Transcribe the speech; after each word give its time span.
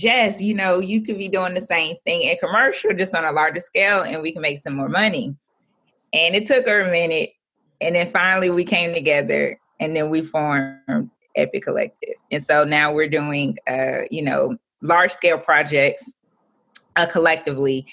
Jess, 0.00 0.40
you 0.40 0.54
know, 0.54 0.78
you 0.78 1.02
could 1.02 1.18
be 1.18 1.28
doing 1.28 1.52
the 1.52 1.60
same 1.60 1.94
thing 2.06 2.22
in 2.22 2.36
commercial, 2.38 2.94
just 2.94 3.14
on 3.14 3.26
a 3.26 3.32
larger 3.32 3.60
scale, 3.60 4.02
and 4.02 4.22
we 4.22 4.32
can 4.32 4.40
make 4.40 4.60
some 4.60 4.74
more 4.74 4.88
money. 4.88 5.36
And 6.14 6.34
it 6.34 6.46
took 6.46 6.66
her 6.66 6.80
a 6.80 6.90
minute. 6.90 7.30
And 7.82 7.94
then 7.94 8.10
finally 8.10 8.48
we 8.48 8.64
came 8.64 8.94
together 8.94 9.58
and 9.78 9.94
then 9.94 10.08
we 10.08 10.22
formed 10.22 11.10
Epiq 11.36 11.62
Collective. 11.62 12.14
And 12.30 12.42
so 12.42 12.64
now 12.64 12.92
we're 12.92 13.10
doing, 13.10 13.58
uh, 13.68 14.02
you 14.10 14.22
know, 14.22 14.56
large 14.80 15.12
scale 15.12 15.38
projects 15.38 16.12
uh, 16.96 17.06
collectively. 17.06 17.86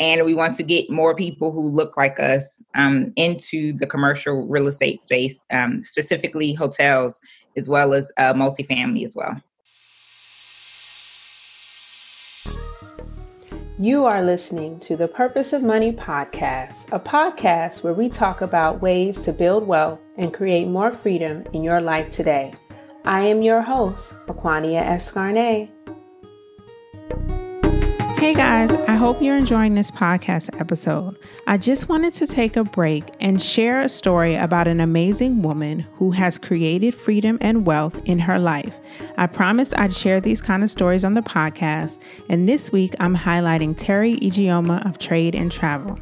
And 0.00 0.24
we 0.24 0.34
want 0.34 0.56
to 0.56 0.64
get 0.64 0.90
more 0.90 1.14
people 1.14 1.52
who 1.52 1.68
look 1.68 1.96
like 1.96 2.18
us 2.18 2.60
um, 2.74 3.12
into 3.14 3.72
the 3.72 3.86
commercial 3.86 4.46
real 4.48 4.66
estate 4.66 5.00
space, 5.00 5.38
um, 5.52 5.84
specifically 5.84 6.54
hotels, 6.54 7.20
as 7.56 7.68
well 7.68 7.94
as 7.94 8.10
uh, 8.16 8.32
multifamily 8.32 9.04
as 9.04 9.14
well. 9.14 9.40
You 13.82 14.04
are 14.04 14.22
listening 14.22 14.78
to 14.78 14.96
the 14.96 15.08
Purpose 15.08 15.52
of 15.52 15.64
Money 15.64 15.90
podcast, 15.90 16.86
a 16.92 17.00
podcast 17.00 17.82
where 17.82 17.92
we 17.92 18.08
talk 18.08 18.40
about 18.40 18.80
ways 18.80 19.20
to 19.22 19.32
build 19.32 19.66
wealth 19.66 19.98
and 20.16 20.32
create 20.32 20.68
more 20.68 20.92
freedom 20.92 21.42
in 21.52 21.64
your 21.64 21.80
life 21.80 22.08
today. 22.08 22.54
I 23.04 23.22
am 23.22 23.42
your 23.42 23.60
host, 23.60 24.14
Aquania 24.28 24.86
Escarnet. 24.86 25.68
Hey 28.22 28.34
guys, 28.34 28.70
I 28.86 28.94
hope 28.94 29.20
you're 29.20 29.36
enjoying 29.36 29.74
this 29.74 29.90
podcast 29.90 30.48
episode. 30.60 31.18
I 31.48 31.58
just 31.58 31.88
wanted 31.88 32.14
to 32.14 32.26
take 32.28 32.56
a 32.56 32.62
break 32.62 33.02
and 33.18 33.42
share 33.42 33.80
a 33.80 33.88
story 33.88 34.36
about 34.36 34.68
an 34.68 34.78
amazing 34.78 35.42
woman 35.42 35.80
who 35.94 36.12
has 36.12 36.38
created 36.38 36.94
freedom 36.94 37.36
and 37.40 37.66
wealth 37.66 38.00
in 38.04 38.20
her 38.20 38.38
life. 38.38 38.76
I 39.16 39.26
promised 39.26 39.74
I'd 39.76 39.92
share 39.92 40.20
these 40.20 40.40
kind 40.40 40.62
of 40.62 40.70
stories 40.70 41.02
on 41.02 41.14
the 41.14 41.20
podcast, 41.20 41.98
and 42.28 42.48
this 42.48 42.70
week 42.70 42.94
I'm 43.00 43.16
highlighting 43.16 43.74
Teri 43.74 44.20
Ijeoma 44.20 44.88
of 44.88 44.98
Trade 44.98 45.34
and 45.34 45.50
Travel. 45.50 45.98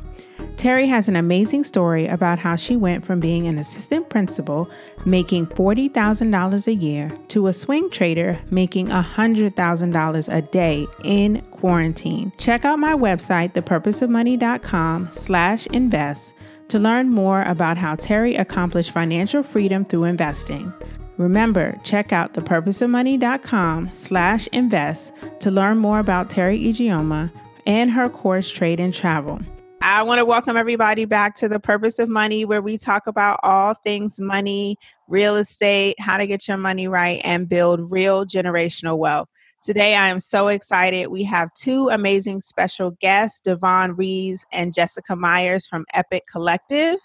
Teri 0.60 0.86
has 0.88 1.08
an 1.08 1.16
amazing 1.16 1.64
story 1.64 2.06
about 2.06 2.38
how 2.38 2.54
she 2.54 2.76
went 2.76 3.06
from 3.06 3.18
being 3.18 3.46
an 3.46 3.56
assistant 3.56 4.10
principal 4.10 4.70
making 5.06 5.46
$40,000 5.46 6.66
a 6.66 6.74
year 6.74 7.10
to 7.28 7.46
a 7.46 7.52
swing 7.54 7.88
trader 7.88 8.38
making 8.50 8.88
$100,000 8.88 10.34
a 10.36 10.42
day 10.42 10.86
in 11.02 11.40
quarantine. 11.50 12.30
Check 12.36 12.66
out 12.66 12.78
my 12.78 12.92
website, 12.92 13.54
thepurposeofmoney.com 13.54 15.08
slash 15.12 15.66
invest 15.68 16.34
to 16.68 16.78
learn 16.78 17.08
more 17.08 17.40
about 17.44 17.78
how 17.78 17.96
Teri 17.96 18.38
accomplished 18.38 18.90
financial 18.90 19.42
freedom 19.42 19.86
through 19.86 20.04
investing. 20.04 20.70
Remember, 21.16 21.80
check 21.84 22.12
out 22.12 22.34
thepurposeofmoney.com 22.34 23.92
slash 23.94 24.46
invest 24.48 25.14
to 25.40 25.50
learn 25.50 25.78
more 25.78 26.00
about 26.00 26.28
Teri 26.28 26.62
Ijeoma 26.62 27.32
and 27.64 27.92
her 27.92 28.10
course 28.10 28.50
Trade 28.50 28.78
and 28.78 28.92
Travel. 28.92 29.40
I 29.82 30.02
want 30.02 30.18
to 30.18 30.26
welcome 30.26 30.58
everybody 30.58 31.06
back 31.06 31.34
to 31.36 31.48
the 31.48 31.58
Purpose 31.58 31.98
of 31.98 32.10
Money, 32.10 32.44
where 32.44 32.60
we 32.60 32.76
talk 32.76 33.06
about 33.06 33.40
all 33.42 33.72
things 33.72 34.20
money, 34.20 34.76
real 35.08 35.36
estate, 35.36 35.98
how 35.98 36.18
to 36.18 36.26
get 36.26 36.46
your 36.46 36.58
money 36.58 36.86
right, 36.86 37.18
and 37.24 37.48
build 37.48 37.90
real 37.90 38.26
generational 38.26 38.98
wealth. 38.98 39.28
Today, 39.62 39.94
I 39.96 40.08
am 40.08 40.20
so 40.20 40.48
excited. 40.48 41.06
We 41.06 41.24
have 41.24 41.48
two 41.54 41.88
amazing 41.88 42.42
special 42.42 42.90
guests, 43.00 43.40
Davonne 43.40 43.96
Reaves 43.96 44.44
and 44.52 44.74
Jessica 44.74 45.16
Myers 45.16 45.66
from 45.66 45.86
Epiq 45.94 46.20
Collective. 46.30 46.96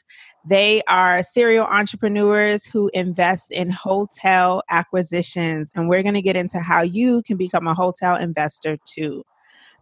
They 0.46 0.82
are 0.90 1.24
serial 1.24 1.66
entrepreneurs 1.66 2.66
who 2.66 2.92
invest 2.94 3.52
in 3.52 3.70
hotel 3.70 4.64
acquisitions, 4.70 5.72
and 5.76 5.88
we're 5.88 6.04
going 6.04 6.14
to 6.16 6.22
get 6.22 6.36
into 6.36 6.60
how 6.60 6.82
you 6.82 7.24
can 7.24 7.38
become 7.38 7.68
a 7.68 7.74
hotel 7.74 8.18
investor 8.18 8.78
too. 8.86 9.24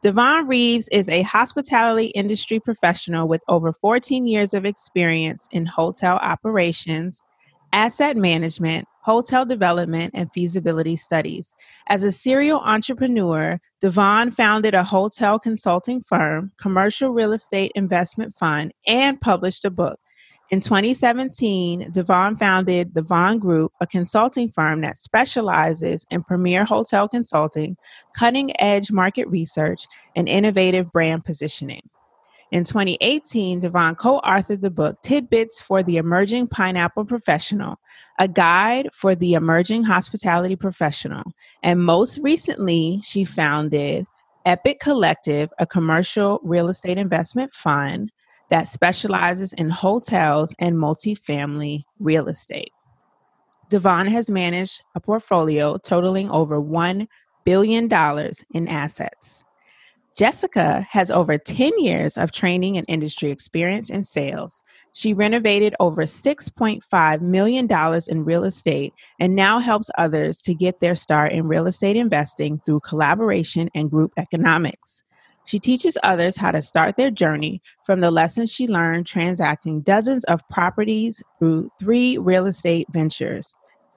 Davonne 0.03 0.49
Reaves 0.49 0.89
is 0.89 1.07
a 1.07 1.21
hospitality 1.21 2.07
industry 2.07 2.59
professional 2.59 3.25
with 3.25 3.41
over 3.47 3.71
14 3.71 4.27
years 4.27 4.53
of 4.53 4.65
experience 4.65 5.47
in 5.53 5.65
hotel 5.65 6.17
operations, 6.17 7.23
asset 7.71 8.17
management, 8.17 8.85
hotel 9.03 9.45
development, 9.45 10.11
and 10.13 10.29
feasibility 10.33 10.97
studies. 10.97 11.55
As 11.87 12.03
a 12.03 12.11
serial 12.11 12.59
entrepreneur, 12.59 13.61
Davonne 13.81 14.31
founded 14.31 14.73
a 14.73 14.83
hotel 14.83 15.39
consulting 15.39 16.01
firm, 16.01 16.51
commercial 16.59 17.11
real 17.11 17.31
estate 17.31 17.71
investment 17.73 18.33
fund, 18.33 18.73
and 18.85 19.21
published 19.21 19.63
a 19.63 19.71
book. 19.71 20.01
In 20.53 20.59
2017, 20.59 21.89
Davonne 21.93 22.37
founded 22.37 22.93
the 22.93 23.01
Vonne 23.01 23.39
Group, 23.39 23.71
a 23.81 23.87
consulting 23.87 24.51
firm 24.51 24.81
that 24.81 24.97
specializes 24.97 26.05
in 26.11 26.21
premier 26.21 26.63
hotel 26.63 27.09
consulting, 27.09 27.75
cutting 28.15 28.53
edge 28.61 28.91
market 28.91 29.27
research, 29.29 29.87
and 30.15 30.29
innovative 30.29 30.91
brand 30.91 31.23
positioning. 31.23 31.89
In 32.51 32.65
2018, 32.65 33.61
Davonne 33.61 33.95
co 33.95 34.21
authored 34.21 34.61
the 34.61 34.69
book 34.69 35.01
Tidbits 35.01 35.59
for 35.59 35.81
the 35.81 35.97
Emerging 35.97 36.45
Pineapple 36.49 37.05
Professional, 37.05 37.79
a 38.19 38.27
guide 38.27 38.89
for 38.93 39.15
the 39.15 39.33
emerging 39.33 39.85
hospitality 39.85 40.55
professional. 40.55 41.23
And 41.63 41.83
most 41.83 42.19
recently, 42.19 43.01
she 43.03 43.25
founded 43.25 44.05
Epiq 44.45 44.79
Collective, 44.79 45.49
a 45.57 45.65
commercial 45.65 46.39
real 46.43 46.69
estate 46.69 46.99
investment 46.99 47.53
fund 47.53 48.11
that 48.53 48.67
specializes 48.67 49.51
in 49.53 49.67
hotels 49.67 50.53
and 50.59 50.75
multifamily 50.75 51.85
real 51.97 52.27
estate. 52.27 52.71
Davonne 53.71 54.05
has 54.05 54.29
managed 54.29 54.83
a 54.93 54.99
portfolio 54.99 55.77
totaling 55.77 56.29
over 56.29 56.61
$1 56.61 57.07
billion 57.45 57.89
in 58.53 58.67
assets. 58.67 59.43
Jessica 60.15 60.85
has 60.91 61.09
over 61.09 61.35
10 61.39 61.79
years 61.79 62.15
of 62.15 62.31
training 62.31 62.77
and 62.77 62.85
industry 62.87 63.31
experience 63.31 63.89
in 63.89 64.03
sales. 64.03 64.61
She 64.91 65.15
renovated 65.15 65.73
over 65.79 66.03
$6.5 66.03 67.21
million 67.21 67.67
in 68.07 68.23
real 68.23 68.43
estate 68.43 68.93
and 69.19 69.35
now 69.35 69.57
helps 69.57 69.89
others 69.97 70.43
to 70.43 70.53
get 70.53 70.79
their 70.79 70.93
start 70.93 71.31
in 71.31 71.47
real 71.47 71.65
estate 71.65 71.95
investing 71.95 72.61
through 72.67 72.81
collaboration 72.81 73.71
and 73.73 73.89
group 73.89 74.13
economics. 74.15 75.01
She 75.45 75.59
teaches 75.59 75.97
others 76.03 76.37
how 76.37 76.51
to 76.51 76.61
start 76.61 76.95
their 76.95 77.11
journey 77.11 77.61
from 77.85 77.99
the 77.99 78.11
lessons 78.11 78.51
she 78.51 78.67
learned 78.67 79.05
transacting 79.05 79.81
dozens 79.81 80.23
of 80.25 80.47
properties 80.49 81.21
through 81.39 81.69
three 81.79 82.17
real 82.17 82.45
estate 82.45 82.87
ventures 82.91 83.55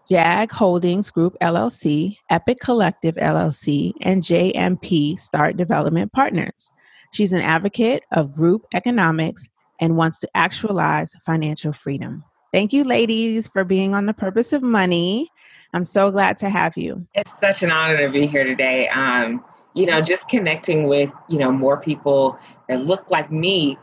JAG 0.08 0.52
Holdings 0.52 1.10
Group 1.10 1.36
LLC, 1.42 2.16
Epiq 2.30 2.60
Collective 2.60 3.16
LLC, 3.16 3.92
and 4.02 4.22
JMP 4.22 5.18
Start 5.18 5.56
Development 5.56 6.12
Partners. 6.12 6.72
She's 7.12 7.32
an 7.32 7.40
advocate 7.40 8.04
of 8.12 8.34
group 8.34 8.66
economics 8.72 9.48
and 9.80 9.96
wants 9.96 10.20
to 10.20 10.28
actualize 10.34 11.12
financial 11.24 11.72
freedom. 11.72 12.24
Thank 12.52 12.72
you, 12.72 12.84
ladies, 12.84 13.48
for 13.48 13.64
being 13.64 13.94
on 13.94 14.06
the 14.06 14.14
purpose 14.14 14.52
of 14.52 14.62
money. 14.62 15.28
I'm 15.74 15.84
so 15.84 16.10
glad 16.10 16.36
to 16.38 16.48
have 16.50 16.76
you. 16.76 17.02
It's 17.14 17.38
such 17.38 17.62
an 17.62 17.72
honor 17.72 18.06
to 18.06 18.12
be 18.12 18.26
here 18.26 18.44
today. 18.44 18.88
Um, 18.88 19.44
you 19.76 19.84
know, 19.84 20.00
just 20.00 20.26
connecting 20.26 20.84
with, 20.84 21.12
you 21.28 21.38
know, 21.38 21.52
more 21.52 21.76
people 21.76 22.38
that 22.66 22.80
look 22.80 23.10
like 23.10 23.30
me 23.30 23.76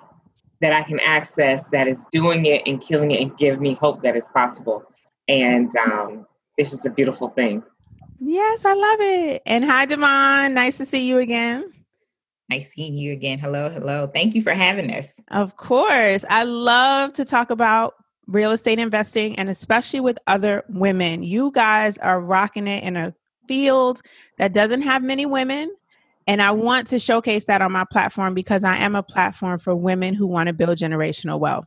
that 0.60 0.74
I 0.74 0.82
can 0.82 1.00
access 1.00 1.68
that 1.70 1.88
is 1.88 2.04
doing 2.12 2.48
it 2.48 2.64
and 2.66 2.82
killing 2.82 3.12
it 3.12 3.22
and 3.22 3.38
give 3.38 3.62
me 3.62 3.76
hope 3.76 4.02
that 4.02 4.16
it's 4.16 4.28
possible. 4.28 4.84
And 5.28 5.74
um, 5.78 6.26
it's 6.58 6.72
just 6.72 6.88
a 6.88 6.90
beautiful 6.90 7.30
thing. 7.30 7.62
Yes, 8.20 8.66
I 8.66 8.74
love 8.74 9.00
it. 9.02 9.44
And 9.46 9.64
hi, 9.64 9.86
Davonne. 9.86 10.54
Nice 10.54 10.78
to 10.78 10.86
see 10.86 11.06
you 11.06 11.20
again. 11.20 11.72
Nice 12.50 12.72
seeing 12.74 12.98
you 12.98 13.14
again. 13.14 13.38
Hello, 13.38 13.70
hello. 13.70 14.08
Thank 14.08 14.34
you 14.34 14.42
for 14.42 14.54
having 14.54 14.92
us. 14.92 15.20
Of 15.30 15.58
course. 15.58 16.26
I 16.28 16.44
love 16.44 17.14
to 17.14 17.26
talk 17.26 17.52
about 17.52 17.94
real 18.26 18.52
estate 18.52 18.80
investing 18.80 19.38
and 19.38 19.48
especially 19.48 20.00
with 20.00 20.18
other 20.26 20.64
women. 20.70 21.22
You 21.22 21.52
guys 21.52 22.00
are 22.00 22.20
rocking 22.20 22.68
it 22.68 22.84
in 22.84 22.98
a 22.98 23.14
field 23.48 24.02
that 24.40 24.54
doesn't 24.54 24.82
have 24.82 25.04
many 25.04 25.28
women 25.28 25.72
and 26.28 26.42
I 26.42 26.52
want 26.52 26.88
to 26.88 27.00
showcase 27.00 27.46
that 27.46 27.62
on 27.62 27.72
my 27.72 27.86
platform 27.86 28.34
because 28.34 28.64
I 28.64 28.78
am 28.78 28.96
a 28.96 29.04
platform 29.04 29.60
for 29.60 29.76
women 29.76 30.14
who 30.14 30.28
want 30.28 30.48
to 30.48 30.54
build 30.54 30.78
generational 30.78 31.40
wealth. 31.40 31.66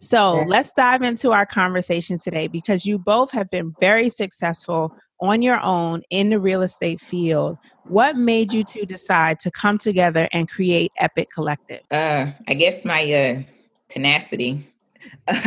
So 0.00 0.44
let's 0.46 0.72
dive 0.72 1.02
into 1.02 1.32
our 1.32 1.44
conversation 1.44 2.18
today 2.18 2.46
because 2.46 2.86
you 2.86 2.98
both 2.98 3.32
have 3.32 3.50
been 3.50 3.74
very 3.80 4.08
successful 4.08 4.94
on 5.20 5.42
your 5.42 5.60
own 5.60 6.02
in 6.10 6.30
the 6.30 6.38
real 6.38 6.62
estate 6.62 7.00
field. 7.00 7.58
What 7.84 8.16
made 8.16 8.52
you 8.52 8.62
two 8.62 8.86
decide 8.86 9.40
to 9.40 9.50
come 9.50 9.76
together 9.78 10.28
and 10.32 10.48
create 10.48 10.92
Epiq 11.00 11.26
Collective? 11.34 11.80
Uh, 11.90 12.30
I 12.46 12.54
guess 12.54 12.84
my 12.84 13.12
uh, 13.12 13.42
tenacity. 13.88 14.68
uh, 15.28 15.38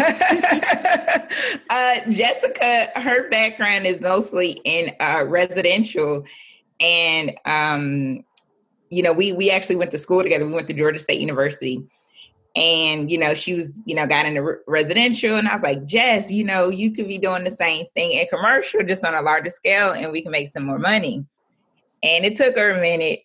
Jessica, 2.09 2.89
her 2.95 3.29
background 3.29 3.85
is 3.85 4.01
mostly 4.01 4.59
in 4.63 4.93
uh, 4.99 5.23
residential, 5.27 6.25
and 6.79 7.33
um, 7.45 8.23
you 8.91 9.01
know, 9.01 9.13
we 9.13 9.33
we 9.33 9.49
actually 9.49 9.77
went 9.77 9.91
to 9.91 9.97
school 9.97 10.21
together. 10.21 10.45
We 10.45 10.53
went 10.53 10.67
to 10.67 10.73
Georgia 10.73 10.99
State 10.99 11.21
University. 11.21 11.87
And, 12.53 13.09
you 13.09 13.17
know, 13.17 13.33
she 13.33 13.53
was, 13.53 13.71
you 13.85 13.95
know, 13.95 14.05
got 14.05 14.25
into 14.25 14.43
re- 14.43 14.55
residential. 14.67 15.37
And 15.37 15.47
I 15.47 15.55
was 15.55 15.63
like, 15.63 15.85
Jess, 15.85 16.29
you 16.29 16.43
know, 16.43 16.67
you 16.67 16.91
could 16.91 17.07
be 17.07 17.17
doing 17.17 17.45
the 17.45 17.51
same 17.51 17.85
thing 17.95 18.11
in 18.11 18.27
commercial, 18.27 18.83
just 18.83 19.05
on 19.05 19.15
a 19.15 19.21
larger 19.21 19.49
scale, 19.49 19.93
and 19.93 20.11
we 20.11 20.21
can 20.21 20.33
make 20.33 20.51
some 20.51 20.65
more 20.65 20.77
money. 20.77 21.25
And 22.03 22.25
it 22.25 22.35
took 22.35 22.57
her 22.57 22.71
a 22.71 22.81
minute. 22.81 23.21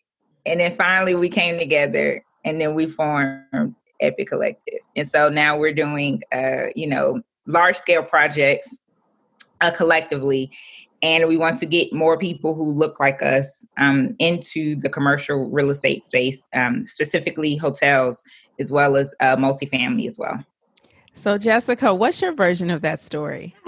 And 0.47 0.61
then 0.61 0.77
finally 0.77 1.17
we 1.17 1.29
came 1.29 1.59
together 1.59 2.25
and 2.45 2.61
then 2.61 2.75
we 2.75 2.87
formed 2.87 3.75
Epiq 4.01 4.29
Collective. 4.29 4.79
And 4.95 5.09
so 5.09 5.29
now 5.29 5.59
we're 5.59 5.75
doing, 5.75 6.23
uh, 6.33 6.67
you 6.77 6.87
know, 6.87 7.21
large 7.47 7.77
scale 7.77 8.05
projects 8.05 8.79
uh, 9.61 9.73
collectively. 9.73 10.53
And 11.02 11.28
we 11.28 11.37
want 11.37 11.58
to 11.60 11.66
get 11.66 11.93
more 11.93 12.19
people 12.19 12.54
who 12.54 12.72
look 12.72 12.98
like 12.98 13.22
us 13.22 13.66
um, 13.76 14.16
into 14.19 14.76
the 14.76 14.88
commercial 14.88 15.50
real 15.50 15.70
estate 15.70 16.04
space, 16.04 16.46
um, 16.54 16.87
specifically 16.87 17.56
hotels, 17.56 18.25
as 18.58 18.72
well 18.72 18.96
as 18.96 19.14
uh, 19.20 19.37
multifamily 19.37 20.08
as 20.08 20.19
well. 20.19 20.44
So, 21.16 21.38
Jessica, 21.38 21.94
what's 21.94 22.20
your 22.20 22.32
version 22.32 22.70
of 22.70 22.82
that 22.82 23.00
story? 23.00 23.54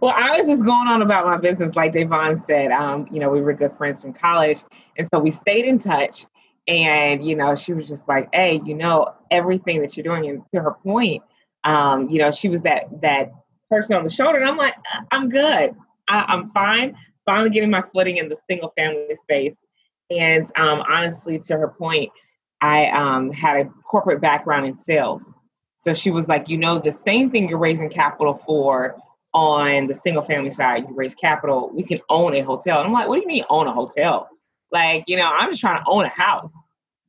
well, 0.00 0.14
I 0.16 0.38
was 0.38 0.46
just 0.46 0.64
going 0.64 0.88
on 0.88 1.02
about 1.02 1.26
my 1.26 1.36
business, 1.36 1.76
like 1.76 1.92
Davonne 1.92 2.38
said. 2.38 2.72
Um, 2.72 3.06
you 3.10 3.20
know, 3.20 3.30
we 3.30 3.42
were 3.42 3.52
good 3.52 3.76
friends 3.76 4.00
from 4.00 4.14
college, 4.14 4.58
and 4.96 5.06
so 5.08 5.18
we 5.18 5.30
stayed 5.30 5.66
in 5.66 5.78
touch. 5.78 6.26
And 6.68 7.24
you 7.24 7.36
know, 7.36 7.54
she 7.54 7.74
was 7.74 7.86
just 7.86 8.08
like, 8.08 8.28
"Hey, 8.32 8.60
you 8.64 8.74
know, 8.74 9.14
everything 9.30 9.82
that 9.82 9.96
you're 9.96 10.04
doing." 10.04 10.28
And 10.28 10.42
to 10.54 10.62
her 10.62 10.72
point, 10.82 11.22
um, 11.64 12.08
you 12.08 12.18
know, 12.18 12.30
she 12.32 12.48
was 12.48 12.62
that 12.62 12.84
that 13.02 13.30
person 13.70 13.94
on 13.94 14.02
the 14.02 14.10
shoulder, 14.10 14.38
and 14.38 14.48
I'm 14.48 14.56
like, 14.56 14.74
"I'm 15.12 15.28
good. 15.28 15.76
I, 16.08 16.24
I'm 16.28 16.48
fine. 16.48 16.96
Finally 17.24 17.50
getting 17.50 17.70
my 17.70 17.82
footing 17.94 18.18
in 18.18 18.28
the 18.28 18.36
single 18.36 18.72
family 18.76 19.14
space." 19.16 19.64
And 20.10 20.46
um, 20.56 20.82
honestly, 20.88 21.38
to 21.40 21.56
her 21.56 21.68
point, 21.68 22.12
I 22.60 22.86
um, 22.88 23.32
had 23.32 23.56
a 23.56 23.64
corporate 23.84 24.20
background 24.20 24.66
in 24.66 24.76
sales. 24.76 25.36
So 25.78 25.94
she 25.94 26.10
was 26.10 26.28
like, 26.28 26.48
you 26.48 26.56
know, 26.56 26.78
the 26.78 26.92
same 26.92 27.30
thing 27.30 27.48
you're 27.48 27.58
raising 27.58 27.90
capital 27.90 28.34
for 28.34 28.96
on 29.34 29.86
the 29.86 29.94
single 29.94 30.22
family 30.22 30.50
side, 30.50 30.84
you 30.88 30.94
raise 30.94 31.14
capital, 31.14 31.70
we 31.74 31.82
can 31.82 32.00
own 32.08 32.34
a 32.34 32.40
hotel. 32.40 32.78
And 32.78 32.86
I'm 32.86 32.92
like, 32.92 33.06
what 33.06 33.16
do 33.16 33.20
you 33.20 33.26
mean 33.26 33.44
own 33.50 33.66
a 33.66 33.72
hotel? 33.72 34.28
Like, 34.72 35.04
you 35.06 35.16
know, 35.16 35.30
I'm 35.30 35.50
just 35.50 35.60
trying 35.60 35.82
to 35.82 35.88
own 35.88 36.06
a 36.06 36.08
house. 36.08 36.54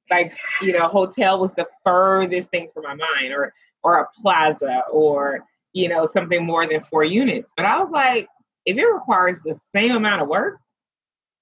Like, 0.10 0.38
you 0.62 0.74
know, 0.74 0.88
hotel 0.88 1.40
was 1.40 1.54
the 1.54 1.68
furthest 1.84 2.50
thing 2.50 2.70
from 2.74 2.84
my 2.84 2.96
mind, 2.96 3.34
or 3.34 3.54
or 3.84 4.00
a 4.00 4.08
plaza, 4.22 4.84
or 4.92 5.46
you 5.74 5.90
know, 5.90 6.06
something 6.06 6.46
more 6.46 6.68
than 6.68 6.82
four 6.82 7.04
units. 7.04 7.54
But 7.56 7.66
I 7.66 7.80
was 7.80 7.92
like, 7.92 8.28
if 8.68 8.78
it 8.78 8.86
requires 8.86 9.42
the 9.42 9.58
same 9.74 9.96
amount 9.96 10.22
of 10.22 10.28
work 10.28 10.60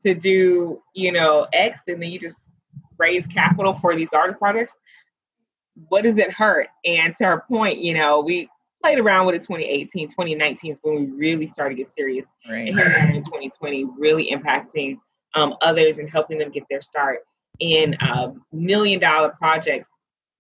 to 0.06 0.14
do, 0.14 0.82
you 0.94 1.12
know, 1.12 1.48
X, 1.52 1.82
and 1.88 2.02
then 2.02 2.12
you 2.12 2.20
just 2.20 2.50
raise 2.98 3.26
capital 3.26 3.74
for 3.74 3.96
these 3.96 4.14
art 4.14 4.38
projects, 4.38 4.76
what 5.90 6.04
does 6.04 6.20
it 6.20 6.32
hurt? 6.32 6.68
And 6.86 7.16
to 7.18 7.26
her 7.26 7.44
point, 7.50 7.80
you 7.80 7.96
know, 7.96 8.22
we 8.22 8.48
played 8.82 9.00
around 9.00 9.26
with 9.26 9.36
it 9.36 9.42
2018, 9.42 10.10
2019 10.10 10.72
is 10.72 10.80
when 10.84 10.96
we 10.96 11.06
really 11.08 11.48
started 11.48 11.76
to 11.76 11.84
get 11.84 11.92
serious. 11.92 12.28
Right. 12.48 12.68
And 12.68 12.78
here 12.78 12.92
in 12.92 13.24
2020, 13.24 13.86
really 13.98 14.32
impacting 14.32 15.00
um, 15.34 15.56
others 15.62 15.98
and 15.98 16.08
helping 16.08 16.38
them 16.38 16.52
get 16.52 16.64
their 16.70 16.84
start 16.84 17.22
in 17.60 17.98
um, 18.02 18.46
million 18.54 19.00
dollar 19.00 19.30
projects. 19.30 19.90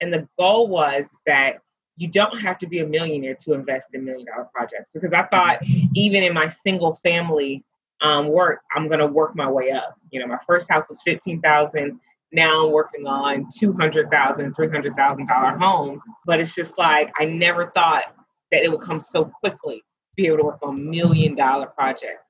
And 0.01 0.13
the 0.13 0.27
goal 0.37 0.67
was 0.67 1.09
that 1.25 1.61
you 1.97 2.07
don't 2.07 2.39
have 2.39 2.57
to 2.59 2.67
be 2.67 2.79
a 2.79 2.85
millionaire 2.85 3.35
to 3.35 3.53
invest 3.53 3.89
in 3.93 4.03
million 4.03 4.25
dollar 4.25 4.49
projects 4.53 4.91
because 4.93 5.13
I 5.13 5.23
thought 5.23 5.59
even 5.93 6.23
in 6.23 6.33
my 6.33 6.49
single 6.49 6.95
family 6.95 7.63
um, 8.01 8.27
work, 8.27 8.61
I'm 8.75 8.87
going 8.87 8.99
to 8.99 9.07
work 9.07 9.35
my 9.35 9.49
way 9.49 9.71
up. 9.71 9.95
You 10.11 10.19
know, 10.19 10.27
my 10.27 10.39
first 10.45 10.69
house 10.69 10.89
was 10.89 11.01
15,000 11.03 11.99
now 12.35 12.65
I'm 12.65 12.71
working 12.71 13.07
on 13.07 13.47
$200,000, 13.61 14.09
$300,000 14.09 15.57
homes. 15.57 16.01
But 16.25 16.39
it's 16.39 16.53
just 16.53 16.77
like, 16.77 17.11
I 17.17 17.25
never 17.25 17.71
thought 17.73 18.03
that 18.51 18.63
it 18.63 18.71
would 18.71 18.81
come 18.81 18.99
so 18.99 19.25
quickly 19.25 19.77
to 19.77 20.15
be 20.15 20.27
able 20.27 20.37
to 20.37 20.43
work 20.43 20.59
on 20.61 20.89
million 20.89 21.35
dollar 21.35 21.67
projects 21.67 22.23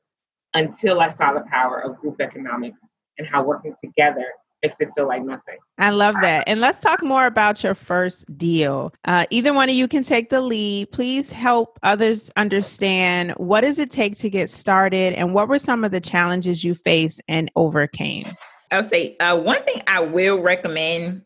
until 0.54 1.02
I 1.02 1.10
saw 1.10 1.34
the 1.34 1.44
power 1.52 1.80
of 1.80 1.98
group 1.98 2.22
economics 2.22 2.80
and 3.18 3.28
how 3.28 3.44
working 3.44 3.76
together 3.82 4.28
makes 4.66 4.82
it 4.82 4.90
feel 4.96 5.08
like 5.08 5.24
nothing. 5.24 5.58
I 5.78 5.90
love 5.92 6.16
that. 6.22 6.46
And 6.48 6.60
let's 6.60 6.80
talk 6.80 7.04
more 7.04 7.26
about 7.26 7.64
your 7.64 7.76
first 7.76 8.38
deal. 8.38 8.94
Uh, 9.06 9.26
either 9.30 9.54
one 9.54 9.70
of 9.70 9.76
you 9.76 9.88
can 9.88 10.04
take 10.04 10.30
the 10.30 10.42
lead. 10.42 10.92
Please 10.92 11.32
help 11.32 11.80
others 11.84 12.32
understand 12.36 13.32
what 13.32 13.62
does 13.62 13.80
it 13.80 13.92
take 13.92 14.16
to 14.18 14.30
get 14.30 14.50
started 14.50 15.14
and 15.14 15.34
what 15.34 15.48
were 15.48 15.60
some 15.60 15.84
of 15.84 15.92
the 15.92 16.02
challenges 16.02 16.64
you 16.64 16.76
faced 16.76 17.22
and 17.28 17.52
overcame? 17.56 18.26
I'll 18.72 18.84
say 18.84 19.16
uh, 19.18 19.38
one 19.38 19.64
thing 19.64 19.82
I 19.88 20.02
will 20.02 20.42
recommend 20.42 21.22